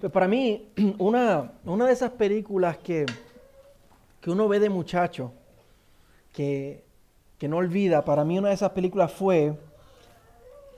Pues 0.00 0.12
para 0.12 0.28
mí, 0.28 0.68
una, 0.98 1.52
una 1.64 1.86
de 1.86 1.92
esas 1.92 2.12
películas 2.12 2.78
que, 2.78 3.04
que 4.20 4.30
uno 4.30 4.46
ve 4.46 4.60
de 4.60 4.70
muchacho, 4.70 5.32
que, 6.32 6.84
que 7.36 7.48
no 7.48 7.56
olvida, 7.56 8.04
para 8.04 8.24
mí 8.24 8.38
una 8.38 8.48
de 8.48 8.54
esas 8.54 8.70
películas 8.70 9.12
fue, 9.12 9.54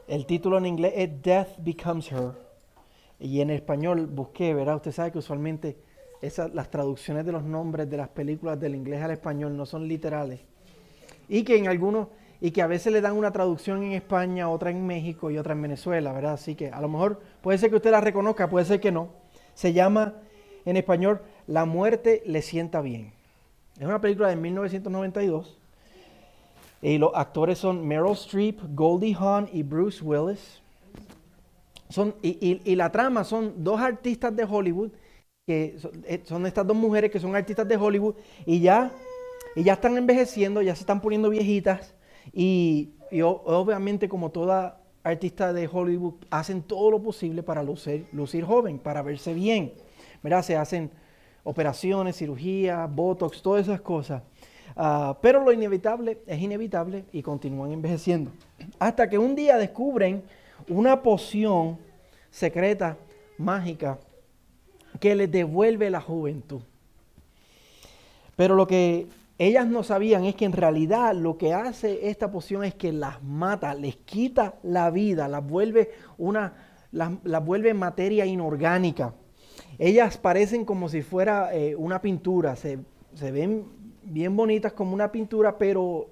el 0.09 0.25
título 0.25 0.57
en 0.57 0.67
inglés 0.67 0.95
es 0.97 1.23
Death 1.23 1.49
Becomes 1.59 2.11
Her. 2.11 2.33
Y 3.19 3.43
en 3.43 3.51
español 3.51 4.07
busqué, 4.07 4.55
¿verdad? 4.55 4.77
Usted 4.77 4.93
sabe 4.93 5.13
que 5.13 5.19
usualmente 5.19 5.77
esas, 6.23 6.55
las 6.55 6.71
traducciones 6.71 7.27
de 7.27 7.33
los 7.33 7.43
nombres 7.43 7.91
de 7.91 7.99
las 7.99 8.09
películas 8.09 8.59
del 8.59 8.75
inglés 8.75 9.03
al 9.03 9.11
español 9.11 9.55
no 9.55 9.67
son 9.67 9.87
literales. 9.87 10.41
Y 11.29 11.45
que 11.45 11.59
en 11.59 11.69
algunos, 11.69 12.09
y 12.41 12.53
que 12.53 12.63
a 12.63 12.67
veces 12.67 12.93
le 12.93 13.01
dan 13.01 13.17
una 13.17 13.33
traducción 13.33 13.83
en 13.83 13.93
España, 13.93 14.49
otra 14.49 14.71
en 14.71 14.87
México 14.87 15.31
y 15.31 15.37
otra 15.37 15.53
en 15.53 15.61
Venezuela, 15.63 16.13
¿verdad? 16.13 16.35
Así 16.35 16.55
que 16.55 16.71
a 16.71 16.81
lo 16.81 16.89
mejor 16.89 17.21
puede 17.43 17.59
ser 17.59 17.69
que 17.69 17.77
usted 17.77 17.91
la 17.91 18.01
reconozca, 18.01 18.49
puede 18.49 18.65
ser 18.65 18.81
que 18.81 18.91
no. 18.91 19.11
Se 19.55 19.73
llama 19.73 20.15
en 20.65 20.77
español 20.77 21.21
La 21.47 21.67
muerte 21.67 22.23
le 22.25 22.41
sienta 22.41 22.81
bien. 22.81 23.13
Es 23.79 23.85
una 23.85 24.01
película 24.01 24.29
de 24.29 24.37
1992. 24.37 25.59
Y 26.83 26.97
los 26.97 27.11
actores 27.15 27.59
son 27.59 27.87
Meryl 27.87 28.13
Streep, 28.13 28.59
Goldie 28.75 29.15
Hawn 29.19 29.51
y 29.53 29.63
Bruce 29.63 30.03
Willis. 30.03 30.63
Son, 31.91 32.15
y, 32.23 32.75
la 32.75 32.91
trama 32.91 33.25
son 33.25 33.65
dos 33.65 33.81
artistas 33.81 34.35
de 34.35 34.45
Hollywood, 34.45 34.93
que 35.47 35.77
eh, 36.05 36.23
son, 36.25 36.47
estas 36.47 36.67
dos 36.67 36.77
mujeres 36.77 37.11
que 37.11 37.19
son 37.19 37.35
artistas 37.35 37.67
de 37.67 37.77
Hollywood 37.77 38.15
y 38.47 38.61
ya, 38.61 38.93
y 39.57 39.65
ya 39.65 39.73
están 39.75 39.99
envejeciendo, 39.99 40.63
ya 40.63 40.75
se 40.75 40.83
están 40.83 41.01
poniendo 41.01 41.29
viejitas 41.29 41.95
y, 42.33 42.91
obviamente 43.23 44.09
como 44.09 44.31
toda 44.31 44.81
artista 45.03 45.53
de 45.53 45.69
Hollywood 45.71 46.15
hacen 46.31 46.63
todo 46.63 46.91
lo 46.91 47.03
posible 47.03 47.43
para 47.43 47.63
lucir, 47.63 48.45
joven, 48.45 48.79
para 48.79 49.03
verse 49.03 49.35
bien. 49.35 49.73
¿verdad? 50.23 50.43
Se 50.43 50.57
hacen 50.57 50.91
operaciones, 51.45 52.17
cirugía, 52.17 52.87
botox, 52.87 53.43
todas 53.43 53.63
esas 53.63 53.81
cosas. 53.81 54.23
Ah, 54.77 55.19
pero 55.21 55.43
lo 55.43 55.53
inevitable 55.53 56.19
es 56.27 56.41
inevitable 56.41 57.05
y 57.13 57.23
continúan 57.23 57.73
envejeciendo. 57.73 58.31
Hasta 58.79 59.09
que 59.09 59.19
un 59.19 59.35
día 59.35 59.57
descubren 59.57 60.23
una 60.69 61.03
poción 61.03 61.79
secreta, 62.31 62.97
mágica, 63.39 63.99
que 65.01 65.15
les 65.15 65.31
devuelve 65.31 65.91
la 65.91 66.01
juventud. 66.01 66.61
Pero 68.37 68.55
lo 68.55 68.67
que 68.67 69.07
ellas 69.41 69.67
no 69.67 69.83
sabían 69.83 70.27
es 70.27 70.35
que 70.35 70.45
en 70.45 70.53
realidad 70.53 71.15
lo 71.15 71.39
que 71.39 71.55
hace 71.55 72.11
esta 72.11 72.31
poción 72.31 72.63
es 72.63 72.75
que 72.75 72.93
las 72.93 73.23
mata, 73.23 73.73
les 73.73 73.97
quita 73.97 74.57
la 74.63 74.91
vida, 74.91 75.29
las 75.29 75.43
vuelve 75.43 75.93
una, 76.19 76.53
las, 76.93 77.11
vuelve 77.43 77.73
materia 77.73 78.27
inorgánica. 78.27 79.15
Ellas 79.79 80.19
parecen 80.19 80.67
como 80.67 80.91
si 80.91 81.01
fuera 81.01 81.55
eh, 81.55 81.75
una 81.75 82.03
pintura, 82.03 82.55
se, 82.55 82.81
ven 83.33 83.65
bien 84.03 84.37
bonitas 84.37 84.75
como 84.75 84.93
una 84.93 85.11
pintura, 85.11 85.57
pero 85.57 86.11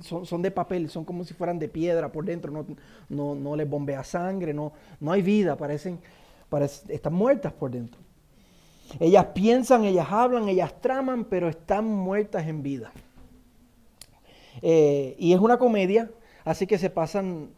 son, 0.00 0.40
de 0.40 0.50
papel, 0.50 0.88
son 0.88 1.04
como 1.04 1.22
si 1.24 1.34
fueran 1.34 1.58
de 1.58 1.68
piedra 1.68 2.10
por 2.10 2.24
dentro, 2.24 2.64
no, 3.10 3.34
no, 3.34 3.56
les 3.56 3.68
bombea 3.68 4.02
sangre, 4.04 4.54
no, 4.54 4.72
no 5.00 5.12
hay 5.12 5.20
vida, 5.20 5.54
parecen, 5.54 5.98
parecen, 6.48 6.92
están 6.92 7.12
muertas 7.12 7.52
por 7.52 7.70
dentro. 7.70 8.03
Ellas 9.00 9.26
piensan, 9.34 9.84
ellas 9.84 10.08
hablan, 10.10 10.48
ellas 10.48 10.80
traman, 10.80 11.24
pero 11.24 11.48
están 11.48 11.84
muertas 11.84 12.46
en 12.46 12.62
vida. 12.62 12.92
Eh, 14.62 15.16
y 15.18 15.32
es 15.32 15.40
una 15.40 15.58
comedia, 15.58 16.10
así 16.44 16.66
que 16.66 16.78
se 16.78 16.90
pasan, 16.90 17.50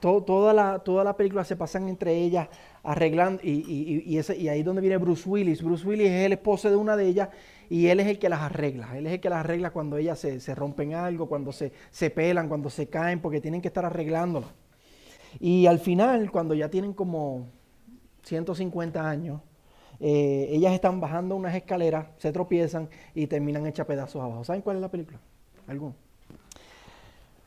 toda, 0.00 0.52
la, 0.52 0.78
toda 0.80 1.04
la 1.04 1.16
película 1.16 1.44
se 1.44 1.56
pasan 1.56 1.88
entre 1.88 2.14
ellas 2.14 2.48
arreglando, 2.82 3.40
y, 3.42 4.02
y, 4.06 4.48
ahí 4.48 4.60
es 4.60 4.64
donde 4.64 4.80
viene 4.80 4.98
Bruce 4.98 5.28
Willis. 5.28 5.62
Bruce 5.62 5.86
Willis 5.86 6.08
es 6.08 6.26
el 6.26 6.32
esposo 6.32 6.70
de 6.70 6.76
una 6.76 6.96
de 6.96 7.06
ellas 7.06 7.28
y 7.70 7.86
él 7.88 8.00
es 8.00 8.06
el 8.06 8.18
que 8.18 8.28
las 8.28 8.40
arregla. 8.40 8.96
Él 8.96 9.06
es 9.06 9.14
el 9.14 9.20
que 9.20 9.30
las 9.30 9.40
arregla 9.40 9.70
cuando 9.70 9.96
ellas 9.96 10.18
se, 10.18 10.54
rompen 10.54 10.94
algo, 10.94 11.28
cuando 11.28 11.52
se, 11.52 11.72
se, 11.90 12.10
pelan, 12.10 12.48
cuando 12.48 12.70
se 12.70 12.88
caen, 12.88 13.20
porque 13.20 13.40
tienen 13.40 13.62
que 13.62 13.68
estar 13.68 13.84
arreglándolas. 13.84 14.50
Y 15.40 15.66
al 15.66 15.78
final, 15.78 16.30
cuando 16.30 16.54
ya 16.54 16.68
tienen 16.68 16.92
como 16.92 17.46
150 18.22 19.08
años, 19.08 19.40
eh, 20.06 20.50
ellas 20.50 20.74
están 20.74 21.00
bajando 21.00 21.34
unas 21.34 21.54
escaleras, 21.54 22.08
se 22.18 22.30
tropiezan 22.30 22.90
y 23.14 23.26
terminan 23.26 23.66
hechas 23.66 23.86
pedazos 23.86 24.22
abajo. 24.22 24.44
¿Saben 24.44 24.60
cuál 24.60 24.76
es 24.76 24.82
la 24.82 24.90
película? 24.90 25.18
¿Alguno? 25.66 25.94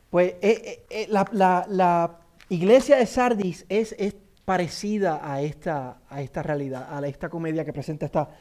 Pues 0.09 0.33
eh, 0.41 0.83
eh, 0.89 1.07
la, 1.07 2.17
iglesia 2.49 2.95
de 2.95 3.05
Sardis 3.05 3.63
es, 3.69 3.93
es 3.99 4.15
parecida 4.43 5.21
a 5.21 5.39
esta, 5.43 5.99
a 6.09 6.19
esta 6.23 6.41
realidad, 6.41 6.87
a 6.89 7.07
esta 7.07 7.29
comedia 7.29 7.63
que 7.63 7.73
presenta 7.73 8.07
esta, 8.07 8.31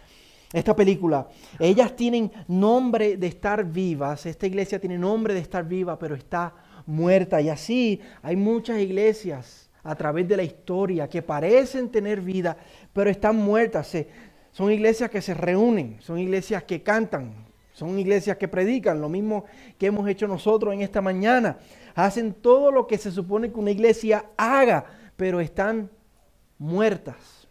esta 0.50 0.74
película. 0.74 1.28
Ellas 1.58 1.94
tienen 1.94 2.32
nombre 2.48 3.18
de 3.18 3.26
estar 3.26 3.66
vivas, 3.66 4.24
esta 4.24 4.46
iglesia 4.46 4.80
tiene 4.80 4.96
nombre 4.96 5.34
de 5.34 5.40
estar 5.40 5.68
viva, 5.68 5.98
pero 5.98 6.14
está 6.14 6.54
muerta. 6.86 7.42
Y 7.42 7.50
así 7.50 8.00
hay 8.22 8.36
muchas 8.36 8.78
iglesias 8.78 9.65
a 9.86 9.94
través 9.94 10.26
de 10.26 10.36
la 10.36 10.42
historia 10.42 11.08
que 11.08 11.22
parecen 11.22 11.90
tener 11.90 12.20
vida, 12.20 12.56
pero 12.92 13.08
están 13.08 13.36
muertas. 13.36 13.96
son 14.50 14.72
iglesias 14.72 15.08
que 15.10 15.22
se 15.22 15.32
reúnen, 15.32 15.98
son 16.00 16.18
iglesias 16.18 16.64
que 16.64 16.82
cantan, 16.82 17.46
son 17.72 17.96
iglesias 17.98 18.36
que 18.36 18.48
predican, 18.48 19.00
lo 19.00 19.08
mismo 19.08 19.44
que 19.78 19.86
hemos 19.86 20.08
hecho 20.08 20.26
nosotros 20.26 20.74
en 20.74 20.80
esta 20.80 21.00
mañana. 21.00 21.58
Hacen 21.94 22.34
todo 22.34 22.72
lo 22.72 22.86
que 22.86 22.98
se 22.98 23.12
supone 23.12 23.52
que 23.52 23.60
una 23.60 23.70
iglesia 23.70 24.26
haga, 24.36 24.86
pero 25.16 25.40
están 25.40 25.90
muertas. 26.58 27.46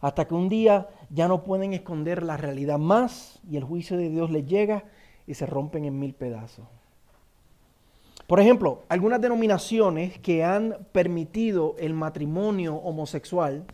Hasta 0.00 0.28
que 0.28 0.34
un 0.34 0.48
día 0.48 0.88
ya 1.10 1.26
no 1.26 1.42
pueden 1.42 1.72
esconder 1.72 2.22
la 2.22 2.36
realidad 2.36 2.78
más 2.78 3.40
y 3.50 3.56
el 3.56 3.64
juicio 3.64 3.96
de 3.96 4.08
Dios 4.08 4.30
les 4.30 4.46
llega 4.46 4.84
y 5.26 5.34
se 5.34 5.46
rompen 5.46 5.84
en 5.84 5.98
mil 5.98 6.14
pedazos. 6.14 6.66
Por 8.26 8.40
ejemplo, 8.40 8.84
algunas 8.88 9.20
denominaciones 9.20 10.18
que 10.18 10.42
han 10.44 10.86
permitido 10.92 11.76
el 11.78 11.92
matrimonio 11.92 12.76
homosexual 12.76 13.64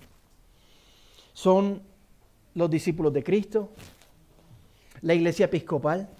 son 1.33 1.83
los 2.55 2.69
discípulos 2.69 3.12
de 3.12 3.22
Cristo, 3.22 3.71
la 5.03 5.15
Iglesia 5.15 5.47
Episcopal, 5.47 6.11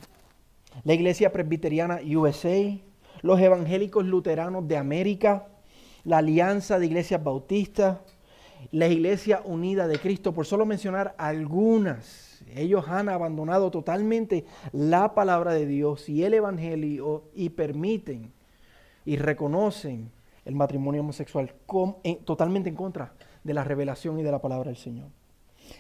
la 0.85 0.95
Iglesia 0.95 1.33
Presbiteriana 1.33 2.01
USA, 2.17 2.79
los 3.23 3.41
evangélicos 3.41 4.07
luteranos 4.07 4.67
de 4.69 4.77
América, 4.77 5.49
la 6.05 6.19
Alianza 6.19 6.79
de 6.79 6.87
Iglesias 6.87 7.23
Bautistas, 7.23 7.99
la 8.71 8.87
Iglesia 8.87 9.43
Unida 9.45 9.89
de 9.89 9.99
Cristo, 9.99 10.33
por 10.33 10.47
solo 10.47 10.65
mencionar 10.65 11.17
algunas 11.19 12.30
ellos 12.55 12.89
han 12.89 13.09
abandonado 13.09 13.71
totalmente 13.71 14.45
la 14.73 15.15
palabra 15.15 15.53
de 15.53 15.67
Dios 15.67 16.09
y 16.09 16.25
el 16.25 16.35
Evangelio 16.35 17.25
y 17.35 17.51
permiten 17.51 18.33
y 19.05 19.17
reconocen 19.17 20.11
el 20.45 20.55
matrimonio 20.55 21.03
homosexual 21.03 21.55
totalmente 22.25 22.69
en 22.69 22.77
contra 22.77 23.13
de 23.45 23.55
la 23.55 23.65
revelación 23.65 24.19
y 24.19 24.23
de 24.23 24.33
la 24.33 24.41
palabra 24.41 24.69
del 24.69 24.77
Señor. 24.77 25.09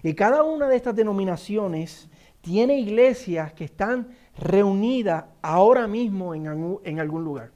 Y 0.02 0.14
cada 0.14 0.42
una 0.42 0.68
de 0.68 0.76
estas 0.76 0.94
denominaciones 0.94 2.08
tiene 2.40 2.78
iglesias 2.78 3.52
que 3.52 3.64
están 3.64 4.08
reunidas 4.38 5.24
ahora 5.42 5.86
mismo 5.86 6.34
en, 6.34 6.78
en 6.84 7.00
algún 7.00 7.24
lugar. 7.24 7.50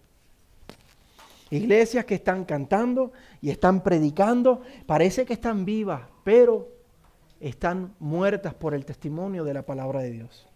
Iglesias 1.51 2.05
que 2.05 2.17
están 2.17 2.45
cantando 2.45 3.13
y 3.41 3.51
están 3.51 3.83
predicando, 3.83 4.63
parece 4.87 5.25
que 5.25 5.35
están 5.35 5.65
vivas, 5.65 6.03
pero 6.25 6.74
están 7.41 7.95
muertas 7.99 8.55
por 8.55 8.75
el 8.75 8.85
testimonio 8.85 9.45
de 9.45 9.55
la 9.55 9.63
palabra 9.63 10.01
de 10.01 10.11
Dios. 10.11 10.47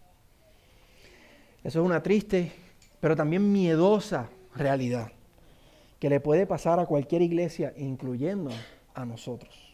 Eso 1.65 1.81
es 1.81 1.87
una 1.87 2.03
triste, 2.03 2.53
pero 3.01 3.17
también 3.17 3.53
miedosa 3.53 4.29
realidad 4.55 5.13
que 5.99 6.09
le 6.09 6.21
puede 6.21 6.47
pasar 6.47 6.79
a 6.79 6.87
cualquier 6.87 7.23
iglesia, 7.23 7.75
incluyendo 7.77 8.51
a 8.95 9.05
nosotros. 9.05 9.69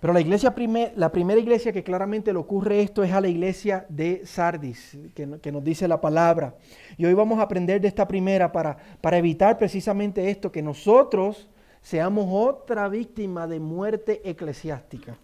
Pero 0.00 0.12
la 0.12 0.20
iglesia 0.20 0.52
la 0.96 1.12
primera 1.12 1.38
iglesia 1.38 1.72
que 1.72 1.84
claramente 1.84 2.32
le 2.32 2.38
ocurre 2.40 2.82
esto 2.82 3.04
es 3.04 3.12
a 3.12 3.20
la 3.20 3.28
iglesia 3.28 3.86
de 3.88 4.26
Sardis, 4.26 4.98
que, 5.14 5.38
que, 5.40 5.52
nos 5.52 5.62
dice 5.62 5.86
la 5.86 6.00
palabra. 6.00 6.56
Y 6.96 7.04
hoy 7.04 7.14
vamos 7.14 7.38
a 7.38 7.42
aprender 7.42 7.80
de 7.80 7.86
esta 7.86 8.08
primera 8.08 8.50
para, 8.50 8.76
para 9.00 9.18
evitar 9.18 9.58
precisamente 9.58 10.28
esto, 10.28 10.50
que 10.50 10.60
nosotros 10.60 11.48
seamos 11.82 12.26
otra 12.30 12.88
víctima 12.88 13.46
de 13.46 13.60
muerte 13.60 14.22
eclesiástica, 14.28 15.18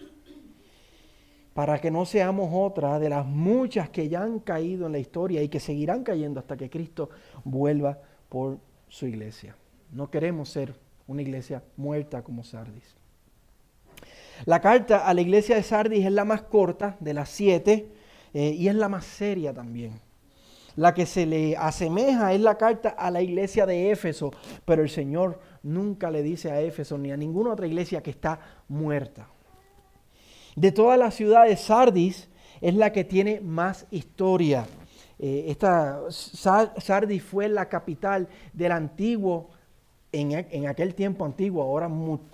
para 1.55 1.81
que 1.81 1.91
no 1.91 2.05
seamos 2.05 2.51
otra 2.53 2.99
de 2.99 3.09
las 3.09 3.25
muchas 3.27 3.89
que 3.89 4.09
ya 4.09 4.23
han 4.23 4.41
caído 4.41 4.87
en 4.87 4.93
la 4.93 4.99
historia 4.99 5.43
y 5.43 5.49
que 5.49 5.61
seguirán 5.61 6.05
cayendo 6.05 6.41
hasta 6.41 6.57
que 6.57 6.71
Cristo 6.71 7.11
vuelva 7.45 7.99
por 8.29 8.59
su 8.89 9.07
iglesia. 9.07 9.57
No 9.91 10.11
queremos 10.11 10.51
ser 10.51 10.75
una 11.07 11.23
iglesia 11.23 11.63
muerta 11.77 12.23
como 12.23 12.45
Sardis. 12.45 12.97
La 14.45 14.61
carta 14.61 15.07
a 15.07 15.15
la 15.15 15.21
iglesia 15.21 15.57
de 15.57 15.63
Sardis 15.63 16.07
es 16.07 16.13
la 16.13 16.25
más 16.25 16.43
corta 16.43 16.97
de 17.01 17.15
las 17.15 17.29
siete 17.29 17.91
eh, 18.35 18.51
y 18.51 18.69
es 18.69 18.75
la 18.75 18.89
más 18.89 19.05
seria 19.05 19.53
también. 19.53 20.01
La 20.77 20.95
que 20.95 21.07
se 21.07 21.27
le 21.27 21.57
asemeja 21.57 22.33
es 22.33 22.41
la 22.41 22.57
carta 22.57 22.91
a 22.91 23.11
la 23.11 23.21
iglesia 23.21 23.67
de 23.67 23.91
Éfeso, 23.91 24.31
pero 24.65 24.83
el 24.83 24.89
Señor 24.89 25.41
nunca 25.69 26.11
le 26.11 26.23
dice 26.23 26.51
a 26.51 26.61
Éfeso 26.61 26.99
ni 26.99 27.13
a 27.13 27.17
ninguna 27.17 27.53
otra 27.53 27.67
iglesia 27.67 28.03
que 28.03 28.11
está 28.11 28.41
muerta. 28.69 29.29
De 30.57 30.73
todas 30.73 30.99
las 30.99 31.15
ciudades, 31.15 31.61
Sardis 31.61 32.29
es 32.61 32.75
la 32.75 32.93
que 32.93 33.05
tiene 33.05 33.41
más 33.41 33.87
historia. 33.91 34.67
Eh, 35.19 35.47
esta 35.49 36.01
Sardis 36.11 37.23
fue 37.23 37.49
la 37.49 37.69
capital 37.69 38.29
del 38.53 38.73
antiguo, 38.73 39.51
en, 40.11 40.67
aquel 40.67 40.95
tiempo 40.95 41.25
antiguo, 41.27 41.63
ahora, 41.63 41.91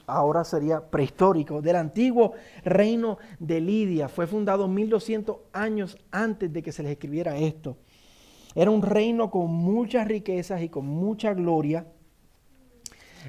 ahora 0.07 0.45
sería 0.45 0.81
prehistórico, 0.81 1.61
del 1.61 1.77
antiguo 1.77 2.33
reino 2.65 3.19
de 3.41 3.61
Lidia. 3.61 4.09
Fue 4.09 4.27
fundado 4.27 4.69
1200 4.69 5.37
años 5.53 5.99
antes 6.11 6.53
de 6.53 6.63
que 6.63 6.73
se 6.73 6.83
les 6.83 6.93
escribiera 6.93 7.37
esto. 7.37 7.77
Era 8.55 8.71
un 8.71 8.83
reino 8.83 9.31
con 9.31 9.51
muchas 9.51 10.07
riquezas 10.07 10.63
y 10.63 10.69
con 10.69 10.87
mucha 10.87 11.35
gloria. 11.35 11.87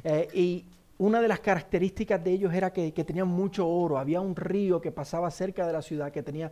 Eh, 0.03 0.27
y 0.33 0.65
una 0.97 1.21
de 1.21 1.27
las 1.27 1.39
características 1.39 2.24
de 2.24 2.31
ellos 2.31 2.53
era 2.53 2.71
que, 2.71 2.92
tenían 2.92 3.27
mucho 3.27 3.68
oro. 3.68 3.97
Había 3.97 4.21
un 4.21 4.36
río 4.36 4.81
que 4.81 4.92
pasaba 4.92 5.30
cerca 5.31 5.68
de 5.68 5.74
la 5.74 5.81
ciudad 5.81 6.12
que 6.12 6.24
tenía 6.24 6.51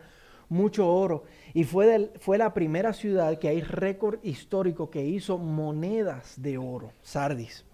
mucho 0.50 0.88
oro. 0.88 1.24
Y 1.54 1.64
fue, 1.64 2.12
fue 2.20 2.38
la 2.38 2.54
primera 2.54 2.94
ciudad 2.94 3.38
que 3.40 3.48
hay 3.48 3.62
récord 3.62 4.20
histórico 4.24 4.90
que 4.90 5.06
hizo 5.06 5.38
monedas 5.38 6.42
de 6.42 6.58
oro, 6.58 6.92
Sardis. 7.02 7.66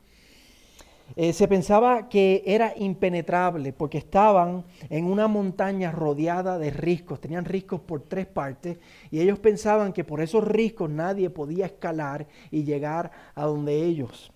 Eh, 1.15 1.33
se 1.33 1.47
pensaba 1.47 2.07
que 2.07 2.43
era 2.45 2.73
impenetrable 2.77 3.73
porque 3.73 3.97
estaban 3.97 4.63
en 4.89 5.05
una 5.05 5.27
montaña 5.27 5.91
rodeada 5.91 6.59
de 6.59 6.69
riscos, 6.69 7.19
tenían 7.19 7.45
riscos 7.45 7.81
por 7.81 8.01
tres 8.01 8.27
partes 8.27 8.77
y 9.09 9.19
ellos 9.19 9.39
pensaban 9.39 9.91
que 9.91 10.03
por 10.03 10.21
esos 10.21 10.47
riscos 10.47 10.89
nadie 10.89 11.31
podía 11.31 11.65
escalar 11.65 12.27
y 12.51 12.63
llegar 12.63 13.11
a 13.33 13.45
donde 13.45 13.83
ellos. 13.83 14.31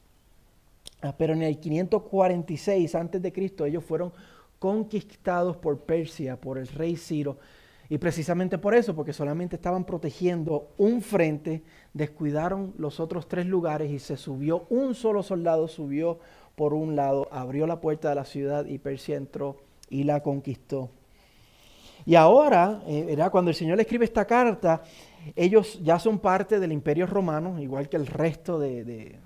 Ah, 1.03 1.13
pero 1.17 1.33
en 1.33 1.41
el 1.41 1.59
546 1.59 2.95
a.C. 2.95 3.33
ellos 3.65 3.83
fueron 3.83 4.13
conquistados 4.57 5.57
por 5.57 5.81
Persia, 5.81 6.39
por 6.39 6.57
el 6.57 6.67
rey 6.69 6.95
Ciro, 6.95 7.37
y 7.89 7.97
precisamente 7.97 8.57
por 8.57 8.73
eso, 8.73 8.95
porque 8.95 9.11
solamente 9.11 9.57
estaban 9.57 9.83
protegiendo 9.83 10.69
un 10.77 11.01
frente, 11.01 11.61
descuidaron 11.93 12.73
los 12.77 13.01
otros 13.01 13.27
tres 13.27 13.45
lugares 13.45 13.91
y 13.91 13.99
se 13.99 14.15
subió, 14.15 14.65
un 14.69 14.95
solo 14.95 15.23
soldado 15.23 15.67
subió 15.67 16.19
por 16.55 16.73
un 16.73 16.95
lado, 16.95 17.27
abrió 17.33 17.67
la 17.67 17.81
puerta 17.81 18.07
de 18.07 18.15
la 18.15 18.23
ciudad 18.23 18.65
y 18.65 18.77
Persia 18.77 19.17
entró 19.17 19.57
y 19.89 20.05
la 20.05 20.23
conquistó. 20.23 20.89
Y 22.05 22.15
ahora, 22.15 22.81
eh, 22.87 23.17
cuando 23.29 23.51
el 23.51 23.55
Señor 23.55 23.75
le 23.75 23.83
escribe 23.83 24.05
esta 24.05 24.25
carta, 24.25 24.83
ellos 25.35 25.81
ya 25.83 25.99
son 25.99 26.19
parte 26.19 26.61
del 26.61 26.71
imperio 26.71 27.07
romano, 27.07 27.59
igual 27.59 27.89
que 27.89 27.97
el 27.97 28.07
resto 28.07 28.57
de, 28.57 28.85
de 28.85 29.19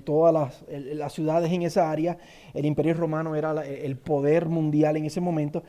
todas 0.00 0.62
las, 0.68 1.12
ciudades 1.12 1.52
en 1.52 1.62
esa 1.62 1.90
área. 1.90 2.18
El 2.52 2.66
imperio 2.66 2.94
romano 2.94 3.36
era 3.36 3.64
el 3.64 3.96
poder 3.96 4.46
mundial 4.46 4.96
en 4.96 5.04
ese 5.04 5.20
momento. 5.20 5.62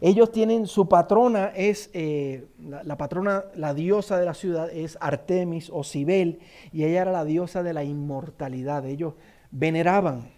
Ellos 0.00 0.30
tienen, 0.30 0.66
su 0.66 0.88
patrona 0.88 1.52
es, 1.54 1.90
eh, 1.92 2.46
la, 2.58 2.96
patrona, 2.96 3.44
la 3.54 3.74
diosa 3.74 4.18
de 4.18 4.24
la 4.24 4.34
ciudad 4.34 4.70
es 4.70 4.96
Artemis 5.00 5.70
o 5.72 5.82
Cibel, 5.82 6.38
y 6.72 6.84
ella 6.84 7.02
era 7.02 7.12
la 7.12 7.24
diosa 7.24 7.62
de 7.62 7.72
la 7.72 7.82
inmortalidad. 7.82 8.86
Ellos 8.86 9.14
veneraban 9.50 10.30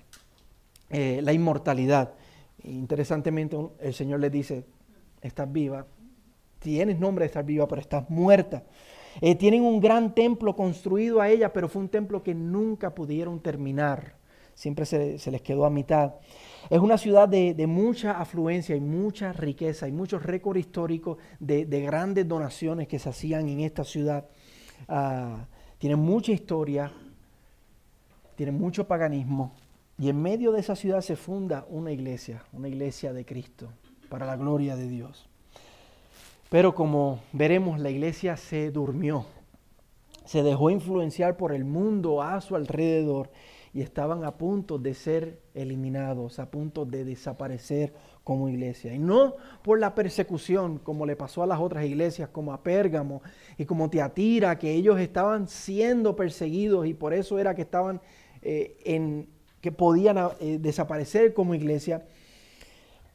eh, 0.90 1.20
la 1.22 1.32
inmortalidad. 1.32 2.14
Interesantemente, 2.64 3.56
el 3.80 3.94
Señor 3.94 4.20
les 4.20 4.32
dice, 4.32 4.64
estás 5.20 5.50
viva, 5.52 5.86
tienes 6.58 6.98
nombre 6.98 7.24
de 7.24 7.26
estar 7.26 7.44
viva, 7.44 7.68
pero 7.68 7.80
estás 7.80 8.08
muerta. 8.08 8.64
Eh, 9.20 9.34
tienen 9.34 9.62
un 9.62 9.80
gran 9.80 10.14
templo 10.14 10.54
construido 10.54 11.20
a 11.20 11.28
ella, 11.28 11.52
pero 11.52 11.68
fue 11.68 11.82
un 11.82 11.88
templo 11.88 12.22
que 12.22 12.34
nunca 12.34 12.94
pudieron 12.94 13.40
terminar. 13.40 14.16
Siempre 14.54 14.86
se, 14.86 15.18
les 15.30 15.42
quedó 15.42 15.64
a 15.64 15.70
mitad. 15.70 16.14
Es 16.68 16.80
una 16.80 16.98
ciudad 16.98 17.28
de, 17.28 17.66
mucha 17.66 18.20
afluencia 18.20 18.74
y 18.74 18.80
mucha 18.80 19.32
riqueza 19.32 19.88
y 19.88 19.92
muchos 19.92 20.22
récords 20.22 20.60
históricos 20.60 21.18
de, 21.38 21.64
grandes 21.64 22.26
donaciones 22.26 22.88
que 22.88 22.98
se 22.98 23.08
hacían 23.08 23.48
en 23.48 23.60
esta 23.60 23.84
ciudad. 23.84 24.26
Ah, 24.88 25.46
tiene 25.78 25.96
mucha 25.96 26.32
historia, 26.32 26.92
tiene 28.36 28.52
mucho 28.52 28.86
paganismo. 28.86 29.52
Y 29.96 30.08
en 30.08 30.20
medio 30.20 30.52
de 30.52 30.60
esa 30.60 30.76
ciudad 30.76 31.00
se 31.00 31.16
funda 31.16 31.66
una 31.68 31.90
iglesia, 31.90 32.44
una 32.52 32.68
iglesia 32.68 33.12
de 33.12 33.24
Cristo, 33.24 33.68
para 34.08 34.26
la 34.26 34.36
gloria 34.36 34.76
de 34.76 34.88
Dios. 34.88 35.27
Pero 36.50 36.74
como 36.74 37.20
veremos, 37.32 37.78
la 37.78 37.90
iglesia 37.90 38.36
se 38.36 38.70
durmió, 38.70 39.26
se 40.24 40.42
dejó 40.42 40.70
influenciar 40.70 41.36
por 41.36 41.52
el 41.52 41.64
mundo 41.64 42.22
a 42.22 42.40
su 42.40 42.56
alrededor 42.56 43.30
y 43.74 43.82
estaban 43.82 44.24
a 44.24 44.38
punto 44.38 44.78
de 44.78 44.94
ser 44.94 45.42
eliminados, 45.52 46.38
a 46.38 46.50
punto 46.50 46.86
de 46.86 47.04
desaparecer 47.04 47.92
como 48.24 48.48
iglesia. 48.48 48.94
Y 48.94 48.98
no 48.98 49.34
por 49.62 49.78
la 49.78 49.94
persecución 49.94 50.78
como 50.78 51.04
le 51.04 51.16
pasó 51.16 51.42
a 51.42 51.46
las 51.46 51.60
otras 51.60 51.84
iglesias, 51.84 52.30
como 52.30 52.54
a 52.54 52.62
Pérgamo 52.62 53.20
y 53.58 53.66
como 53.66 53.90
Teatira, 53.90 54.58
que 54.58 54.72
ellos 54.72 54.98
estaban 54.98 55.48
siendo 55.48 56.16
perseguidos 56.16 56.86
y 56.86 56.94
por 56.94 57.12
eso 57.12 57.38
era 57.38 57.54
que 57.54 57.62
estaban 57.62 58.00
eh, 58.40 58.78
en, 58.84 59.28
que 59.60 59.70
podían 59.70 60.16
eh, 60.40 60.58
desaparecer 60.58 61.34
como 61.34 61.54
iglesia 61.54 62.06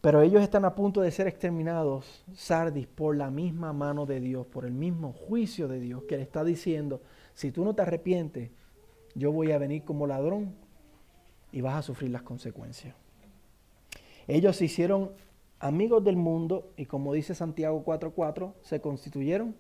pero 0.04 0.22
ellos 0.22 0.42
están 0.42 0.66
a 0.66 0.76
punto 0.76 1.00
de 1.00 1.12
ser 1.12 1.28
exterminados, 1.28 2.26
Sardis, 2.36 2.88
por 2.88 3.16
la 3.16 3.32
misma 3.32 3.72
mano 3.72 4.06
de 4.06 4.20
Dios, 4.20 4.46
por 4.46 4.66
el 4.66 4.74
mismo 4.74 5.14
juicio 5.14 5.70
de 5.70 5.80
Dios, 5.80 6.04
que 6.10 6.18
le 6.18 6.24
está 6.24 6.44
diciendo, 6.44 7.02
si 7.34 7.54
tú 7.54 7.64
no 7.64 7.74
te 7.74 7.84
arrepientes, 7.84 8.52
yo 9.16 9.32
voy 9.32 9.54
a 9.54 9.58
venir 9.58 9.86
como 9.86 10.06
ladrón 10.06 10.56
y 11.54 11.62
vas 11.62 11.76
a 11.76 11.82
sufrir 11.84 12.12
las 12.12 12.24
consecuencias. 12.24 12.94
Ellos 14.28 14.58
se 14.58 14.66
hicieron 14.66 15.12
amigos 15.62 16.04
del 16.04 16.18
mundo 16.18 16.74
y 16.76 16.86
como 16.86 17.14
dice 17.14 17.34
Santiago 17.34 17.82
4:4, 17.86 18.56
se 18.62 18.82
constituyeron 18.82 19.56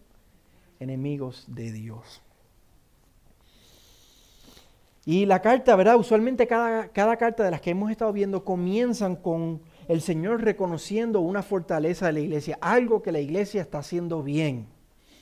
enemigos 0.82 1.46
de 1.48 1.72
Dios. 1.72 2.22
Y 5.06 5.26
la 5.26 5.42
carta, 5.42 5.74
¿verdad? 5.78 5.96
Usualmente 5.96 6.48
cada, 6.48 6.90
cada 6.90 7.16
carta 7.16 7.46
de 7.46 7.52
las 7.52 7.62
que 7.62 7.70
hemos 7.70 7.92
estado 7.92 8.12
viendo 8.12 8.44
comienzan 8.44 9.16
con 9.16 9.62
el 9.88 10.02
Señor 10.02 10.44
reconociendo 10.44 11.20
una 11.22 11.44
fortaleza 11.44 12.08
de 12.08 12.14
la 12.14 12.20
iglesia, 12.20 12.58
algo 12.62 13.02
que 13.02 13.12
la 13.12 13.20
iglesia 13.20 13.62
está 13.62 13.80
haciendo 13.80 14.24
bien. 14.24 14.68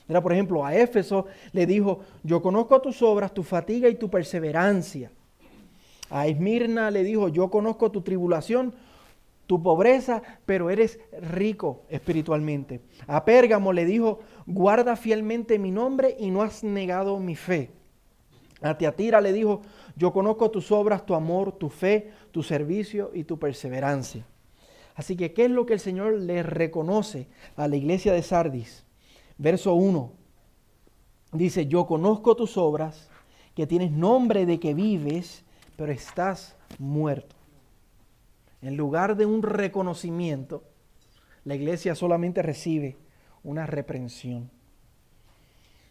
Era, 0.08 0.20
por 0.20 0.32
ejemplo, 0.32 0.64
a 0.64 0.74
Éfeso 0.74 1.26
le 1.52 1.66
dijo, 1.66 2.00
yo 2.22 2.42
conozco 2.42 2.80
tus 2.80 3.02
obras, 3.02 3.32
tu 3.32 3.42
fatiga 3.42 3.88
y 3.88 3.94
tu 3.94 4.10
perseverancia. 4.10 5.10
A 6.10 6.26
Esmirna 6.26 6.90
le 6.90 7.04
dijo, 7.04 7.28
yo 7.28 7.50
conozco 7.50 7.90
tu 7.90 8.02
tribulación, 8.02 8.74
tu 9.46 9.62
pobreza, 9.62 10.22
pero 10.44 10.70
eres 10.70 10.98
rico 11.20 11.82
espiritualmente. 11.88 12.80
A 13.06 13.24
Pérgamo 13.24 13.72
le 13.72 13.84
dijo, 13.84 14.20
guarda 14.46 14.96
fielmente 14.96 15.58
mi 15.58 15.70
nombre 15.70 16.16
y 16.18 16.30
no 16.30 16.42
has 16.42 16.62
negado 16.62 17.18
mi 17.18 17.36
fe. 17.36 17.70
A 18.60 18.76
Teatira 18.76 19.20
le 19.20 19.32
dijo, 19.32 19.62
yo 19.96 20.12
conozco 20.12 20.50
tus 20.50 20.70
obras, 20.70 21.04
tu 21.04 21.14
amor, 21.14 21.52
tu 21.52 21.68
fe, 21.68 22.10
tu 22.30 22.42
servicio 22.42 23.10
y 23.12 23.24
tu 23.24 23.38
perseverancia. 23.38 24.26
Así 24.94 25.16
que, 25.16 25.32
¿qué 25.32 25.46
es 25.46 25.50
lo 25.50 25.66
que 25.66 25.74
el 25.74 25.80
Señor 25.80 26.14
le 26.14 26.42
reconoce 26.42 27.28
a 27.56 27.68
la 27.68 27.76
iglesia 27.76 28.12
de 28.12 28.22
Sardis? 28.22 28.84
Verso 29.38 29.74
1. 29.74 30.12
Dice, 31.32 31.66
yo 31.66 31.86
conozco 31.86 32.36
tus 32.36 32.56
obras, 32.56 33.08
que 33.54 33.66
tienes 33.66 33.90
nombre 33.90 34.46
de 34.46 34.60
que 34.60 34.74
vives, 34.74 35.44
pero 35.76 35.92
estás 35.92 36.56
muerto. 36.78 37.36
En 38.60 38.76
lugar 38.76 39.16
de 39.16 39.26
un 39.26 39.42
reconocimiento, 39.42 40.62
la 41.44 41.54
iglesia 41.54 41.94
solamente 41.94 42.42
recibe 42.42 42.96
una 43.42 43.66
reprensión. 43.66 44.50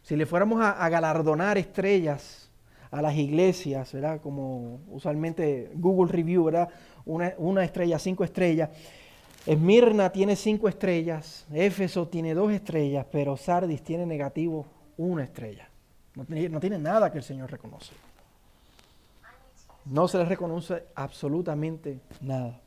Si 0.03 0.15
le 0.15 0.25
fuéramos 0.25 0.61
a, 0.61 0.87
galardonar 0.89 1.57
estrellas 1.57 2.50
a 2.91 3.01
las 3.01 3.15
iglesias, 3.15 3.93
¿verdad? 3.93 4.21
Como 4.21 4.81
usualmente 4.91 5.71
Google 5.75 6.11
Review, 6.11 6.43
¿verdad? 6.43 6.69
una, 7.05 7.63
estrella, 7.63 7.97
cinco 7.97 8.23
estrellas. 8.23 8.69
Esmirna 9.45 10.11
tiene 10.11 10.35
cinco 10.35 10.67
estrellas, 10.67 11.47
Éfeso 11.51 12.07
tiene 12.07 12.35
dos 12.35 12.51
estrellas, 12.51 13.07
pero 13.11 13.35
Sardis 13.37 13.81
tiene 13.81 14.05
negativo 14.05 14.65
una 14.97 15.23
estrella. 15.23 15.67
No 16.13 16.25
tiene, 16.25 16.49
no 16.49 16.59
tiene 16.59 16.77
nada 16.77 17.11
que 17.11 17.17
el 17.17 17.23
Señor 17.23 17.49
reconoce. 17.49 17.93
No 19.85 20.07
se 20.07 20.19
le 20.19 20.25
reconoce 20.25 20.83
absolutamente 20.93 21.99
nada. 22.21 22.59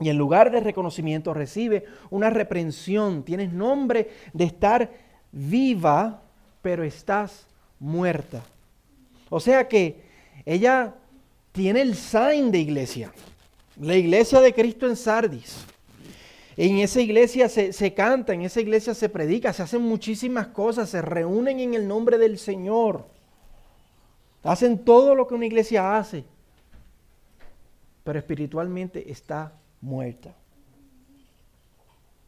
Y 0.00 0.08
en 0.08 0.18
lugar 0.18 0.50
de 0.50 0.60
reconocimiento 0.60 1.32
recibe 1.32 1.84
una 2.10 2.28
reprensión. 2.28 3.22
Tienes 3.22 3.52
nombre 3.52 4.10
de 4.32 4.44
estar 4.44 4.90
viva, 5.30 6.22
pero 6.60 6.82
estás 6.82 7.46
muerta. 7.78 8.42
O 9.28 9.40
sea 9.40 9.66
que 9.68 10.02
ella 10.44 10.94
tiene 11.52 11.80
el 11.80 11.94
sign 11.94 12.50
de 12.50 12.58
iglesia. 12.58 13.12
La 13.80 13.94
iglesia 13.94 14.40
de 14.40 14.54
Cristo 14.54 14.86
en 14.86 14.96
Sardis. 14.96 15.64
En 16.56 16.78
esa 16.78 17.00
iglesia 17.00 17.48
se, 17.48 17.72
se, 17.72 17.92
canta, 17.92 18.32
en 18.32 18.42
esa 18.42 18.60
iglesia 18.60 18.94
se 18.94 19.10
predica, 19.10 19.52
se 19.52 19.62
hacen 19.62 19.82
muchísimas 19.82 20.46
cosas, 20.48 20.88
se 20.88 21.02
reúnen 21.02 21.60
en 21.60 21.74
el 21.74 21.86
nombre 21.86 22.16
del 22.16 22.38
Señor. 22.38 23.06
Hacen 24.42 24.78
todo 24.84 25.14
lo 25.14 25.26
que 25.26 25.34
una 25.34 25.46
iglesia 25.46 25.98
hace. 25.98 26.24
pero 28.04 28.18
espiritualmente 28.18 29.10
está 29.10 29.52
muerta. 29.80 30.34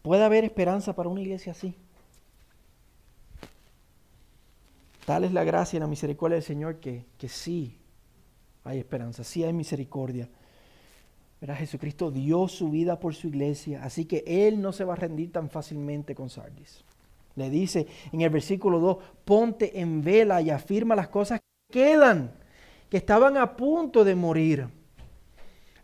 ¿Puede 0.02 0.24
haber 0.24 0.44
esperanza 0.44 0.94
para 0.94 1.08
una 1.08 1.20
iglesia 1.20 1.52
así? 1.52 1.74
Tal 5.08 5.24
es 5.24 5.32
la 5.32 5.42
gracia 5.42 5.78
y 5.78 5.80
la 5.80 5.86
misericordia 5.86 6.34
del 6.34 6.44
Señor 6.44 6.80
que, 6.80 7.06
que 7.16 7.30
sí 7.30 7.78
hay 8.62 8.78
esperanza, 8.78 9.24
sí 9.24 9.42
hay 9.42 9.54
misericordia. 9.54 10.28
Verá, 11.40 11.56
Jesucristo 11.56 12.10
dio 12.10 12.46
su 12.46 12.68
vida 12.68 13.00
por 13.00 13.14
su 13.14 13.28
iglesia, 13.28 13.82
así 13.82 14.04
que 14.04 14.22
Él 14.26 14.60
no 14.60 14.70
se 14.70 14.84
va 14.84 14.92
a 14.92 14.96
rendir 14.96 15.32
tan 15.32 15.48
fácilmente 15.48 16.14
con 16.14 16.28
Sardis. 16.28 16.84
Le 17.36 17.48
dice 17.48 17.86
en 18.12 18.20
el 18.20 18.28
versículo 18.28 18.80
2, 18.80 18.98
ponte 19.24 19.80
en 19.80 20.02
vela 20.04 20.42
y 20.42 20.50
afirma 20.50 20.94
las 20.94 21.08
cosas 21.08 21.40
que 21.40 21.78
quedan, 21.78 22.34
que 22.90 22.98
estaban 22.98 23.38
a 23.38 23.56
punto 23.56 24.04
de 24.04 24.14
morir. 24.14 24.68